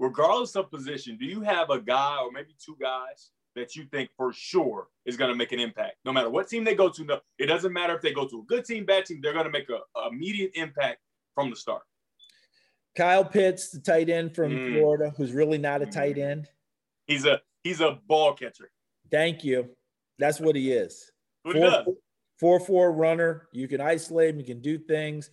[0.00, 4.08] Regardless of position, do you have a guy or maybe two guys that you think
[4.16, 5.96] for sure is going to make an impact?
[6.06, 8.40] No matter what team they go to, no, it doesn't matter if they go to
[8.40, 11.00] a good team, bad team, they're going to make a, a immediate impact
[11.34, 11.82] from the start.
[12.96, 14.78] Kyle Pitts, the tight end from Mm.
[14.78, 16.48] Florida, who's really not a tight end.
[17.06, 18.70] He's a he's a ball catcher.
[19.10, 19.68] Thank you.
[20.18, 21.12] That's what he is.
[21.42, 21.86] What Four, does.
[22.38, 23.48] four four runner.
[23.52, 24.40] You can isolate him.
[24.40, 25.30] You can do things.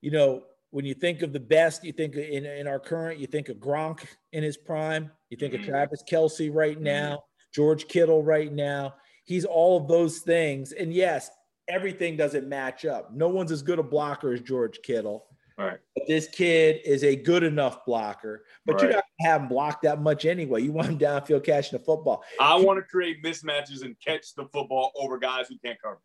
[0.00, 0.42] You know,
[0.72, 3.58] when you think of the best, you think in, in our current, you think of
[3.58, 5.10] Gronk in his prime.
[5.28, 5.70] You think of mm-hmm.
[5.70, 6.84] Travis Kelce right mm-hmm.
[6.84, 8.94] now, George Kittle right now.
[9.24, 10.72] He's all of those things.
[10.72, 11.30] And yes,
[11.68, 13.12] everything doesn't match up.
[13.14, 15.26] No one's as good a blocker as George Kittle.
[15.58, 15.78] Right.
[15.94, 18.46] But this kid is a good enough blocker.
[18.64, 20.62] But you're not gonna have him block that much anyway.
[20.62, 22.24] You want him downfield catching the football.
[22.40, 26.00] I want to create mismatches and catch the football over guys who can't cover.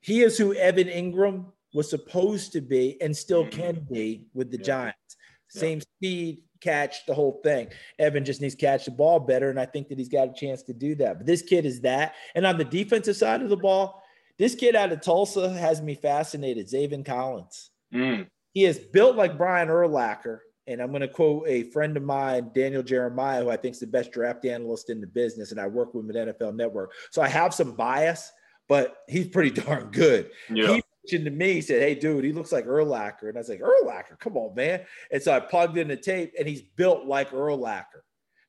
[0.00, 3.50] He is who Evan Engram was supposed to be and still Mhm.
[3.52, 4.64] can be with the Yeah.
[4.64, 5.16] Giants.
[5.54, 5.60] Yeah.
[5.60, 7.68] Same speed, catch the whole thing.
[7.98, 10.32] Evan just needs to catch the ball better, and I think that he's got a
[10.32, 11.18] chance to do that.
[11.18, 12.14] But this kid is that.
[12.34, 14.02] And on the defensive side of the ball,
[14.38, 16.68] this kid out of Tulsa has me fascinated.
[16.68, 17.70] Zaven Collins.
[17.92, 18.28] Mm.
[18.54, 20.38] He is built like Brian Urlacher.
[20.68, 23.80] And I'm going to quote a friend of mine, Daniel Jeremiah, who I think is
[23.80, 25.50] the best draft analyst in the business.
[25.50, 26.92] And I work with him at NFL Network.
[27.10, 28.30] So I have some bias,
[28.68, 30.30] but he's pretty darn good.
[30.48, 30.74] Yeah.
[30.76, 33.28] He mentioned to me, he said, Hey, dude, he looks like Urlacher.
[33.28, 34.82] And I was like, Urlacher, come on, man.
[35.10, 38.02] And so I plugged in the tape and he's built like Urlacher.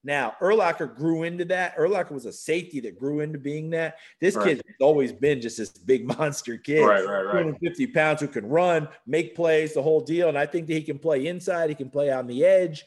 [0.06, 1.78] Now, Urlacher grew into that.
[1.78, 3.96] Urlacher was a safety that grew into being that.
[4.20, 4.58] This Right.
[4.58, 6.82] kid's always been just this big monster kid.
[6.82, 7.32] Right, right, right.
[7.44, 10.28] 250 pounds who can run, make plays, the whole deal.
[10.30, 12.84] And I think that he can play inside, he can play on the edge.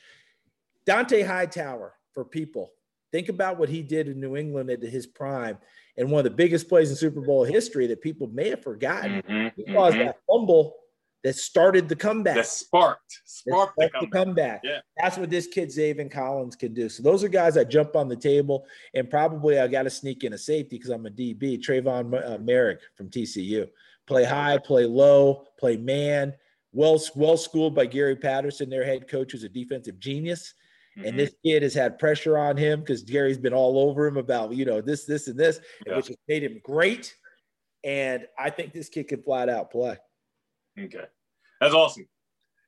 [0.87, 2.73] Dont'a Hightower for people.
[3.13, 5.59] Think about what he did in New England at his prime
[5.97, 9.23] and one of the biggest plays in Super Bowl history that people may have forgotten.
[9.23, 10.07] Mhm, He caused mhm.
[10.07, 10.77] that fumble
[11.25, 12.37] that started the comeback.
[12.37, 14.61] That sparked, That sparked the sparked the comeback.
[14.61, 14.61] comeback.
[14.65, 14.81] Yeah.
[15.01, 16.89] That's what this kid Zaven Collins can do.
[16.89, 20.23] So those are guys that jump on the table, and probably I got to sneak
[20.25, 21.59] in a safety because I'm a DB.
[21.59, 23.69] Trayvon uh, Moehrig from TCU,
[24.07, 26.35] play high, play low, play man.
[26.73, 30.53] Well, well schooled by Gary Patterson, their head coach, who's a defensive genius.
[30.97, 31.17] And mm-hmm.
[31.19, 34.65] this kid has had pressure on him because Gary's been all over him about you
[34.65, 35.97] know this, this, and this, Yeah.
[35.97, 37.15] which has made him great.
[37.85, 39.99] And I think this kid can flat out play.
[40.79, 41.05] Okay,
[41.61, 42.09] that's awesome.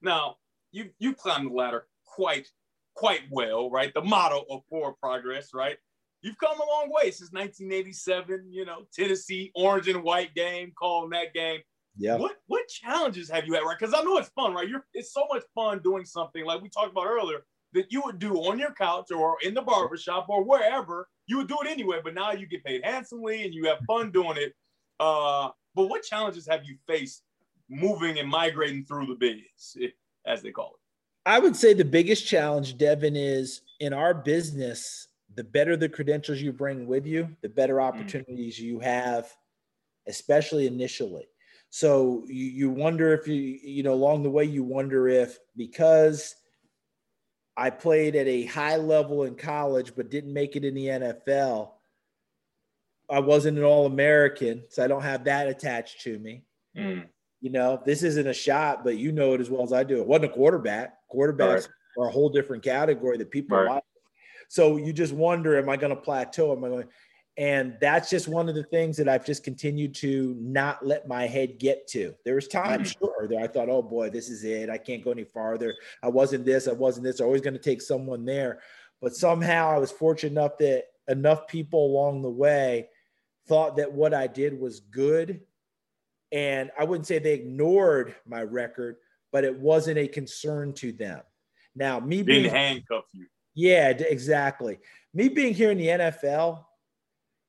[0.03, 0.37] Now
[0.73, 2.49] you you climbed the ladder quite
[2.95, 3.93] quite well, right?
[3.95, 5.79] The motto of forward progress, right?
[6.21, 8.53] You've come a long way since 1987.
[8.53, 11.61] You know, Tennessee orange and white game, calling that game.
[11.97, 12.17] Yeah.
[12.17, 13.77] What what challenges have you had, right?
[13.79, 14.69] Because I know it's fun, right?
[14.69, 17.41] You're it's so much fun doing something like we talked about earlier
[17.75, 21.09] that you would do on your couch or in the barbershop or wherever.
[21.27, 24.11] You would do it anyway, but now you get paid handsomely and you have fun
[24.11, 24.55] doing it.
[24.99, 27.23] Uh, but what challenges have you faced
[27.69, 29.91] moving and migrating through the biz,
[30.27, 31.29] as they call it?
[31.29, 36.41] I would say the biggest challenge, Devin, is in our business, the better the credentials
[36.41, 39.31] you bring with you, the better opportunities you have,
[40.07, 41.29] especially initially.
[41.71, 46.35] So you, you wonder if you, you know, along the way, you wonder if because
[47.59, 51.73] I played at a high level in college but didn't make it in the NFL,
[53.11, 56.45] I wasn't an All American, so I don't have that attached to me.
[56.77, 57.01] Hmm.
[57.41, 60.01] You know, this isn't a shot, but you know it as well as I do.
[60.01, 60.95] It wasn't a quarterback.
[61.13, 63.69] Quarterbacks are a whole different category that people Right.
[63.75, 63.85] like.
[64.49, 66.53] So you just wonder, am I going to plateau?
[66.53, 66.89] Am I going?
[67.39, 71.25] And that's just one of the things that I've just continued to not let my
[71.29, 72.13] head get to.
[72.25, 73.05] There was times, mm-hmm.
[73.05, 74.69] sure, that I thought, oh boy, this is it.
[74.69, 75.77] I can't go any farther.
[76.03, 76.67] I wasn't this.
[76.67, 77.21] I wasn't this.
[77.21, 78.59] I'm always going to take someone there.
[79.01, 82.89] But somehow I was fortunate enough that enough people along the way
[83.47, 85.41] thought that what I did was good.
[86.33, 88.97] And I wouldn't say they ignored my record,
[89.31, 91.21] but it wasn't a concern to them.
[91.77, 93.27] Now, me being Didn't handcuff you.
[93.55, 94.81] yeah, exactly.
[95.15, 96.65] Me being here in the NFL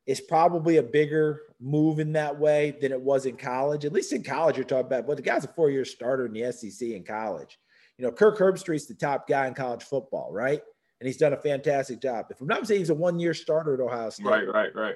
[0.09, 3.85] is probably a bigger move in that way than it was in college.
[3.85, 6.33] At least in college, you're talking about, well, the guy's a four year starter in
[6.33, 7.59] the SEC in college.
[7.99, 10.61] You know, Kirk Herbstreit's the top guy in college football, right?
[10.99, 12.25] And he's done a fantastic job.
[12.31, 14.95] If I'm not mistaken, he's a one year starter at Ohio State Right, right, right.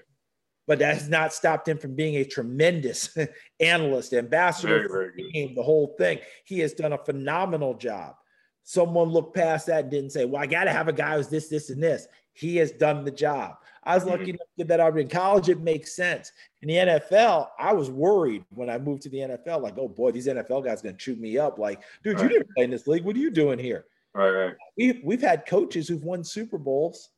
[0.66, 3.16] but that has not stopped him from being a tremendous
[3.60, 6.18] analyst, ambassador, Very, very game, the whole thing.
[6.44, 8.16] He has done a phenomenal job.
[8.64, 11.28] Someone looked past that and didn't say, "Well, I got to have a guy who's
[11.28, 13.58] this, this, and this." he has done the job.
[13.86, 14.30] I was lucky mm-hmm.
[14.32, 15.14] enough to get that opportunity.
[15.14, 16.32] In college, it makes sense.
[16.62, 20.12] In the NFL, I was worried when I moved to the NFL, like, oh boy,
[20.12, 21.60] these NFL guys gonna chew me up.
[21.60, 22.24] Like, dude, right.
[22.24, 23.04] you didn't play in this league.
[23.04, 23.86] What are you doing here?
[24.14, 24.56] Right, right.
[24.78, 27.10] We, we've had coaches who've won Super Bowls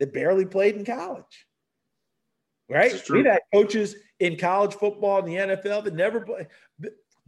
[0.00, 1.46] that barely played in college.
[2.68, 3.02] Right?
[3.10, 6.46] We've had coaches in college football in the NFL that never played.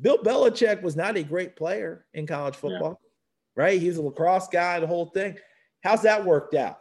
[0.01, 3.01] Bill Belichick was not a great player in college football,
[3.57, 3.63] yeah.
[3.63, 3.81] right?
[3.81, 5.37] He was a lacrosse guy, the whole thing.
[5.83, 6.79] How's that worked out?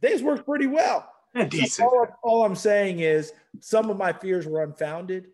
[0.00, 1.10] Things worked pretty well.
[1.48, 1.86] Decent.
[1.86, 5.26] All, all, I'm saying is some of my fears were unfounded,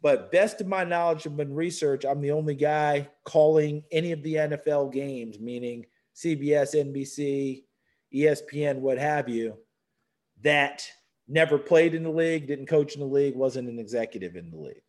[0.00, 4.34] but best of my knowledge and research, I'm the only guy calling any of the
[4.34, 5.84] NFL games, meaning
[6.14, 7.64] CBS, NBC,
[8.14, 9.56] ESPN, what have you,
[10.42, 10.88] that
[11.26, 14.56] never played in the league, didn't coach in the league, wasn't an executive in the
[14.56, 14.82] league.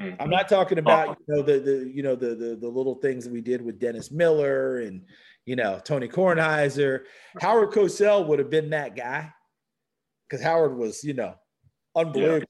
[0.00, 0.22] Mm-hmm.
[0.22, 3.24] I'm not talking about you know the the you know the, the the little things
[3.24, 5.02] that we did with Dennis Miller and
[5.44, 7.02] you know Tony Kornheiser.
[7.40, 9.30] Howard Cosell would have been that guy
[10.28, 11.34] because Howard was you know
[11.94, 12.38] unbelievable.
[12.38, 12.44] Yeah.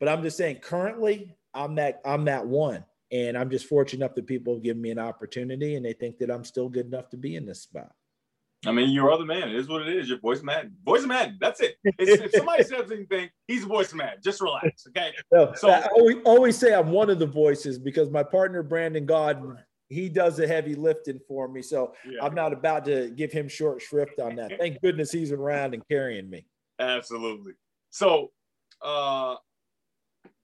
[0.00, 4.16] But I'm just saying, currently, I'm that I'm that one, and I'm just fortunate enough
[4.16, 7.08] that people have given me an opportunity, and they think that I'm still good enough
[7.10, 7.92] to be in this spot.
[8.66, 9.48] I mean, you're the man.
[9.48, 10.08] It is what it is.
[10.08, 10.72] Your voice man.
[10.84, 11.38] Voice man.
[11.40, 11.76] That's it.
[11.82, 14.14] It's, if somebody says anything, he's voice man.
[14.22, 14.86] Just relax.
[14.88, 15.12] Okay.
[15.32, 19.06] No, so I always, always say I'm one of the voices because my partner Brandon
[19.06, 19.56] Gaudin,
[19.88, 21.62] he does the heavy lifting for me.
[21.62, 22.22] So yeah.
[22.22, 24.58] I'm not about to give him short shrift on that.
[24.58, 26.46] Thank goodness he's around and carrying me.
[26.78, 27.52] Absolutely.
[27.88, 28.30] So
[28.82, 29.36] uh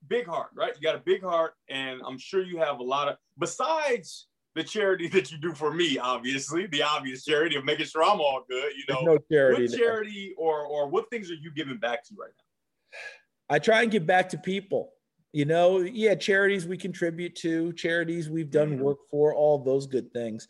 [0.08, 0.72] big heart, right?
[0.74, 4.64] You got a big heart, and I'm sure you have a lot of besides the
[4.64, 8.44] charity that you do for me, obviously, the obvious charity of making sure I'm all
[8.48, 8.72] good.
[8.76, 9.68] You know, no charity.
[9.68, 13.54] What charity or or what things are you giving back to right now?
[13.54, 14.90] I try and give back to people.
[15.32, 18.82] You know, yeah, charities we contribute to, charities we've done mm-hmm.
[18.82, 20.48] work for, all those good things.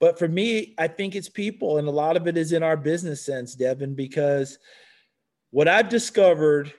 [0.00, 2.76] But for me, I think it's people, and a lot of it is in our
[2.76, 4.58] business sense, Devin, because
[5.50, 6.72] what I've discovered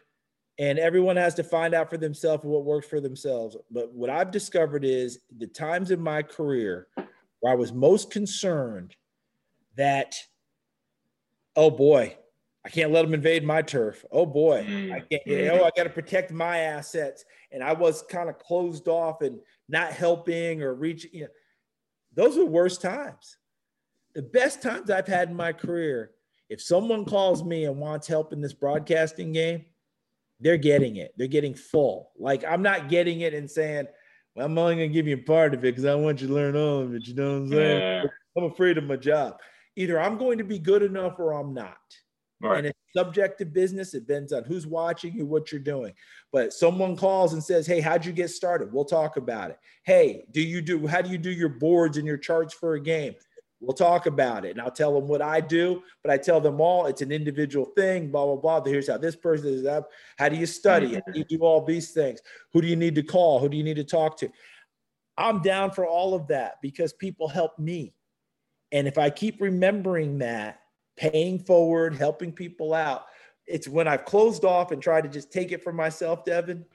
[0.60, 3.58] and everyone has to find out for themselves what works for themselves.
[3.72, 6.88] But what I've discovered is the times in my career
[7.40, 8.96] where I was most concerned
[9.76, 10.16] that,
[11.56, 12.18] oh boy,
[12.66, 14.06] I can't let them invade my turf.
[14.12, 14.94] Oh boy, I mm-hmm.
[14.94, 15.28] can't.
[15.28, 15.58] You mm-hmm.
[15.58, 19.40] know, I got to protect my assets, and I was kind of closed off and
[19.68, 21.12] not helping or reaching.
[21.14, 21.28] You know,
[22.14, 23.38] those are worst times.
[24.16, 26.12] The best times I've had in my career.
[26.50, 29.66] If someone calls me and wants help in this broadcasting game,
[30.44, 31.14] they're getting it.
[31.18, 32.12] They're getting full.
[32.20, 33.88] Like I'm not getting it and saying,
[34.36, 36.56] well, I'm only gonna give you part of it because I want you to learn
[36.56, 37.08] all of it.
[37.08, 38.04] You know what I'm saying?
[38.04, 38.04] Yeah.
[38.38, 39.38] I'm afraid of my job.
[39.76, 41.78] Either I'm going to be good enough or I'm not.
[42.42, 42.58] Right.
[42.58, 43.94] And it's subject to business.
[43.94, 45.94] It depends on who's watching you, what you're doing.
[46.32, 48.74] But someone calls and says, Hey, how'd you get started?
[48.74, 49.60] We'll talk about it.
[49.86, 52.82] Hey, do you do how do you do your boards and your charts for a
[52.82, 53.16] game?
[53.64, 54.52] We'll talk about it.
[54.52, 57.66] And I'll tell them what I do, but I tell them all it's an individual
[57.78, 58.70] thing, blah, blah, blah.
[58.70, 59.90] Here's how this person is up.
[60.18, 61.04] How do you study it?
[61.08, 61.18] Mm-hmm.
[61.18, 62.20] you do all these things?
[62.52, 63.40] Who do you need to call?
[63.40, 64.30] Who do you need to talk to?
[65.18, 67.94] I'm down for all of that because people help me.
[68.74, 70.60] And if I keep remembering that,
[70.98, 73.06] paying forward, helping people out,
[73.48, 76.66] it's when I've closed off and tried to just take it for myself, Devin,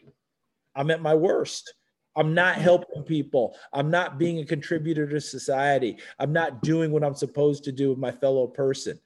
[0.74, 1.74] I'm at my worst.
[2.18, 3.56] I'm not helping people.
[3.72, 5.98] I'm not being a contributor to society.
[6.18, 8.98] I'm not doing what I'm supposed to do with my fellow person.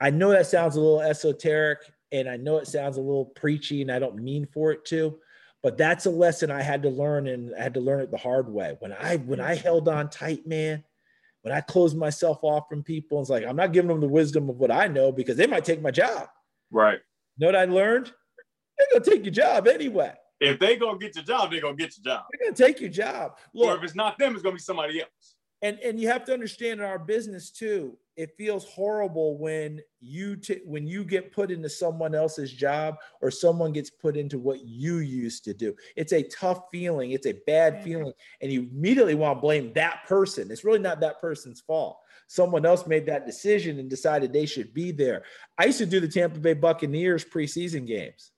[0.00, 1.80] I know that sounds a little esoteric
[2.10, 5.18] and I know it sounds a little preachy and I don't mean for it to,
[5.62, 8.16] but that's a lesson I had to learn and I had to learn it the
[8.16, 8.76] hard way.
[8.78, 10.82] When I when I held on tight, man,
[11.42, 14.48] when I closed myself off from people, it's like I'm not giving them the wisdom
[14.48, 16.28] of what I know because they might take my job.
[16.70, 17.00] Right.
[17.36, 18.10] You know what I learned?
[18.78, 21.96] They're gonna take your job anyway if they gonna get your job, they're gonna get
[21.96, 22.26] your job.
[22.30, 23.38] They're gonna take your job.
[23.54, 25.36] Look, or if it's not them, it's gonna be somebody else.
[25.62, 30.36] And and you have to understand in our business too, it feels horrible when you
[30.36, 34.64] t- when you get put into someone else's job or someone gets put into what
[34.64, 35.74] you used to do.
[35.96, 37.10] It's a tough feeling.
[37.10, 37.84] It's a bad mm-hmm.
[37.84, 40.50] feeling, and you immediately want to blame that person.
[40.50, 41.98] It's really not that person's fault.
[42.28, 45.24] Someone else made that decision and decided they should be there.
[45.56, 48.30] I used to do the Tampa Bay Buccaneers preseason games.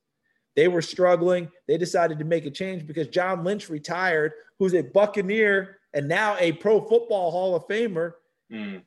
[0.61, 1.51] They were struggling.
[1.67, 6.37] They decided to make a change because John Lynch retired, who's a Buccaneer and now
[6.39, 8.13] a Pro Football Hall of Famer.
[8.53, 8.83] Mm.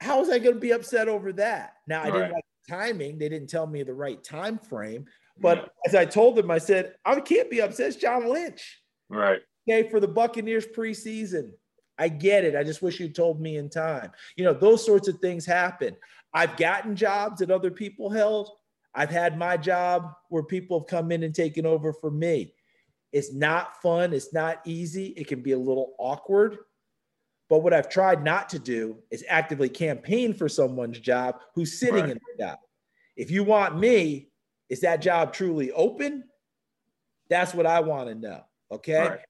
[0.00, 1.74] How was I going to be upset over that?
[1.86, 2.32] Now, I didn't right.
[2.32, 3.18] like the timing.
[3.18, 5.04] They didn't tell me the right time frame.
[5.38, 5.66] But yeah.
[5.84, 7.88] as I told them, I said, I can't be upset.
[7.88, 8.80] It's John Lynch.
[9.10, 9.40] Right.
[9.68, 11.50] Okay, for the Buccaneers preseason.
[11.98, 12.56] I get it.
[12.56, 14.12] I just wish you told me in time.
[14.34, 15.94] You know, those sorts of things happen.
[16.32, 18.48] I've gotten jobs that other people held.
[18.94, 22.54] I've had my job where people have come in and taken over for me.
[23.12, 24.12] It's not fun.
[24.12, 25.06] It's not easy.
[25.16, 26.58] It can be a little awkward.
[27.48, 32.02] But what I've tried not to do is actively campaign for someone's job who's sitting
[32.02, 32.10] right.
[32.10, 32.58] in the job.
[33.16, 34.28] If you want me,
[34.68, 36.24] is that job truly open?
[37.28, 38.42] That's what I want to know.
[38.70, 39.08] Okay.
[39.08, 39.20] Right.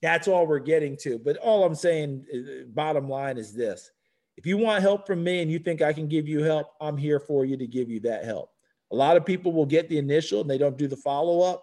[0.00, 1.18] That's all we're getting to.
[1.18, 3.90] But all I'm saying, uh, bottom line is this
[4.36, 6.96] if you want help from me and you think I can give you help, I'm
[6.96, 8.50] here for you to give you that help.
[8.92, 11.62] A lot of people will get the initial and they don't do the follow up.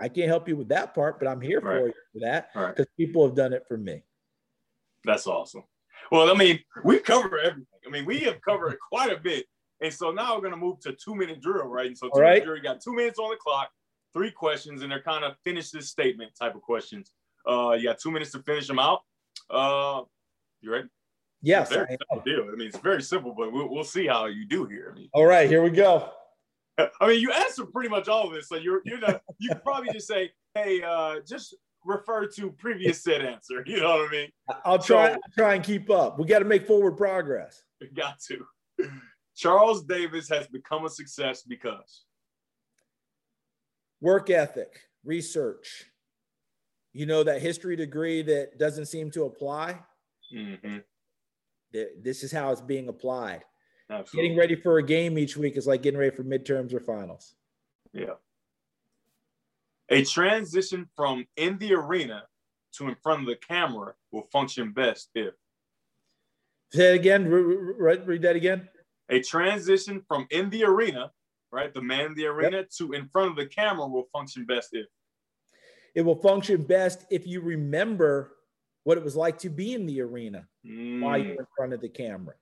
[0.00, 1.80] I can't help you with that part, but I'm here right.
[1.80, 2.88] for you for that because right.
[2.98, 4.02] people have done it for me.
[5.04, 5.64] That's awesome.
[6.10, 7.66] Well, I mean, we cover everything.
[7.86, 9.46] I mean, we have covered quite a bit.
[9.80, 11.86] And so now we're going to move to two minute drill, right?
[11.86, 13.70] And so two minute drill, you got two minutes on the clock,
[14.12, 17.12] three questions, and they're kind of finish this statement type of questions.
[17.48, 19.00] Uh, you got two minutes to finish them out.
[19.50, 20.02] Uh,
[20.60, 20.88] you ready?
[21.42, 21.70] Yes.
[21.70, 22.48] Very simple deal.
[22.52, 24.92] I mean, it's very simple, but we'll, we'll see how you do here.
[24.92, 26.10] I mean, all right, here we go.
[26.78, 29.22] I mean, you answered pretty much all of this, so you're you're not.
[29.38, 31.54] You could probably just say, "Hey, uh, just
[31.84, 34.28] refer to previous said answer." You know what I mean?
[34.64, 35.08] I'll try.
[35.08, 36.18] So, I'll try and keep up.
[36.18, 37.62] We got to make forward progress.
[37.80, 38.88] We got to.
[39.36, 42.04] Charles Davis has become a success because
[44.00, 45.84] work ethic, research.
[46.94, 49.78] You know that history degree that doesn't seem to apply.
[50.34, 50.78] Mm-hmm.
[52.02, 53.44] This is how it's being applied.
[53.92, 54.28] Absolutely.
[54.28, 57.34] Getting ready for a game each week is like getting ready for midterms or finals.
[57.92, 58.14] Yeah.
[59.90, 62.24] A transition from in the arena
[62.76, 65.34] to in front of the camera will function best if.
[66.72, 67.28] Say it again.
[67.28, 68.66] Read, read that again.
[69.10, 71.10] A transition from in the arena,
[71.50, 72.70] right, the man in the arena, yep.
[72.78, 74.86] to in front of the camera will function best if.
[75.94, 78.36] It will function best if you remember
[78.84, 81.02] what it was like to be in the arena mm.
[81.02, 82.34] while you're in front of the camera.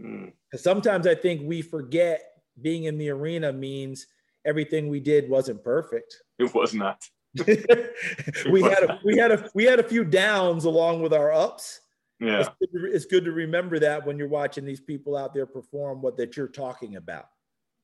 [0.00, 0.32] Mm.
[0.54, 2.22] Sometimes I think we forget
[2.60, 4.06] being in the arena means
[4.44, 6.14] everything we did wasn't perfect.
[6.38, 7.02] It was not.
[7.46, 11.80] we had a, we had a we had a few downs along with our ups.
[12.18, 15.32] Yeah, it's good, to, it's good to remember that when you're watching these people out
[15.32, 17.26] there perform what that you're talking about.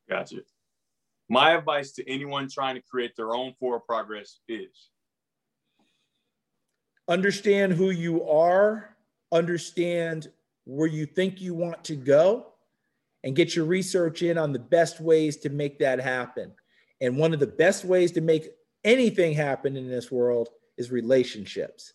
[0.09, 0.41] Gotcha.
[1.29, 4.89] My advice to anyone trying to create their own forward progress is
[7.07, 8.95] understand who you are,
[9.31, 10.27] understand
[10.67, 12.47] where you think you want to go
[13.23, 16.51] and get your research in on the best ways to make that happen.
[16.99, 18.49] And one of the best ways to make
[18.83, 21.93] anything happen in this world is relationships.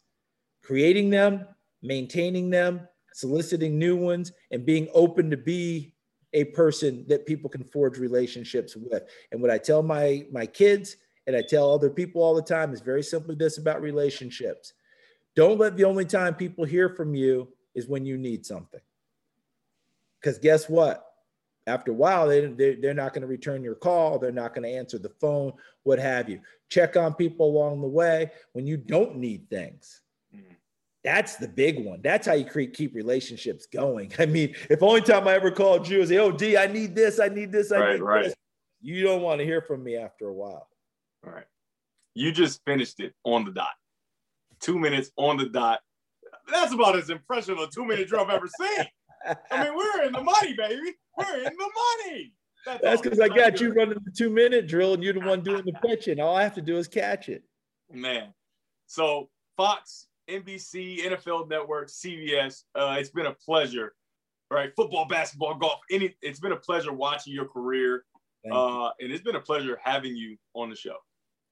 [0.63, 1.47] Creating them,
[1.83, 5.95] maintaining them, soliciting new ones, and being open to be
[6.33, 9.03] a person that people can forge relationships with.
[9.33, 10.97] And what I tell my my kids
[11.27, 14.73] and I tell other people all the time is very simply this about relationships.
[15.37, 18.81] Don't let the only time people hear from you is when you need something.
[20.21, 21.07] Because guess what?
[21.67, 24.19] After a while, they, they, they're not going to return your call.
[24.19, 25.53] They're not going to answer the phone,
[25.85, 26.41] what have you.
[26.69, 30.01] Check on people along the way when you don't need things.
[30.35, 30.55] Mm-hmm.
[31.05, 32.01] That's the big one.
[32.03, 34.13] That's how you create, keep relationships going.
[34.19, 36.95] I mean, if only time I ever called you is, say, oh, D, I need
[36.95, 38.25] this, I need this, I right, need right.
[38.25, 38.35] this.
[38.81, 40.69] You don't want to hear from me after a while.
[41.25, 41.45] All right.
[42.15, 43.71] You just finished it on the dot.
[44.61, 45.81] Two minutes on the dot
[46.51, 48.87] that's about as impressive a two minute drill I've ever seen.
[49.51, 50.95] I mean, we're in the money, baby.
[51.17, 51.71] We're in the
[52.07, 52.33] money.
[52.83, 55.65] That's because I got you running the two minute drill and you're the one doing
[55.65, 56.21] the pitching.
[56.21, 57.43] All I have to do is catch it.
[57.91, 58.33] Man.
[58.87, 63.95] So Fox, NBC, NFL Network, CBS, uh, it's been a pleasure.
[64.51, 65.81] Right, football, basketball, golf.
[65.91, 68.05] Any, it's been a pleasure watching your career,
[68.53, 70.97] uh, and it's been a pleasure having you on the show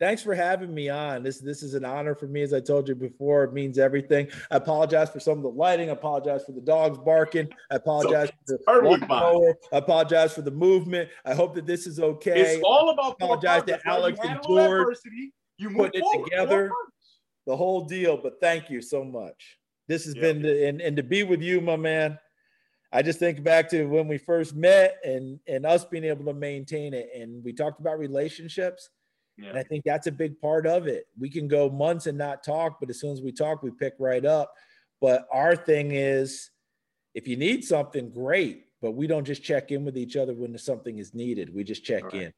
[0.01, 1.23] thanks for having me on.
[1.23, 3.45] This this is an honor for me, as I told you before.
[3.45, 4.29] It means everything.
[4.51, 5.91] I apologize for some of the lighting.
[5.91, 7.49] I apologize for the dogs barking.
[7.71, 11.11] I apologize so, for the I apologize for the movement.
[11.25, 12.41] I hope that this is okay.
[12.41, 14.97] It's all about I apologize to Alex and George.
[15.59, 16.71] You putting it together,
[17.47, 18.17] the whole deal.
[18.17, 19.59] But thank you so much.
[19.87, 22.19] This has yeah, been the, and, and to be with you, my man.
[22.93, 26.35] I just think back to when we first met and and us being able to
[26.35, 27.11] maintain it.
[27.15, 28.89] And we talked about relationships
[29.39, 29.51] yeah.
[29.51, 31.07] And I think that's a big part of it.
[31.19, 33.95] We can go months and not talk, but as soon as we talk, we pick
[33.99, 34.53] right up.
[35.01, 36.51] But our thing is
[37.15, 38.67] if you need something, great.
[38.83, 41.55] But we don't just check in with each other when something is needed.
[41.55, 42.15] We just check right.
[42.15, 42.33] in.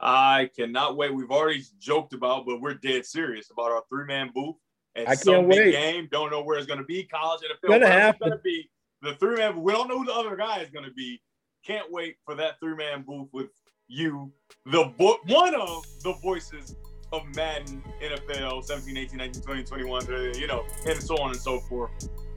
[0.00, 1.12] I cannot wait.
[1.12, 4.56] We've already joked about, but we're dead serious about our three man booth.
[4.94, 5.72] And I can't wait.
[5.72, 6.08] Game.
[6.10, 7.04] Don't know where it's going to be.
[7.04, 7.68] College NFL.
[7.68, 8.28] Gonna happen.
[8.28, 8.70] It's going to be
[9.02, 9.60] the three man.
[9.60, 11.20] We don't know who the other guy is going to be.
[11.66, 13.50] Can't wait for that three man booth with
[13.90, 14.32] you,
[14.66, 16.76] the vo- one of the voices
[17.12, 21.40] of Madden, NFL, 17, 18, 19, 20, 21, uh, you know, and so on and
[21.40, 21.90] so forth.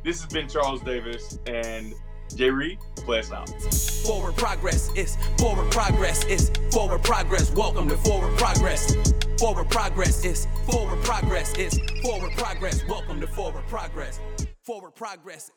[0.03, 1.93] This has been Charles Davis and
[2.35, 3.49] Jay Reed, play us out.
[4.03, 7.51] Forward progress is forward progress is forward progress.
[7.51, 8.95] Welcome to forward progress.
[9.39, 10.25] forward progress.
[10.25, 11.55] is forward progress.
[11.57, 12.83] is forward progress.
[12.87, 14.19] Welcome to forward progress.
[14.63, 15.51] Forward progress.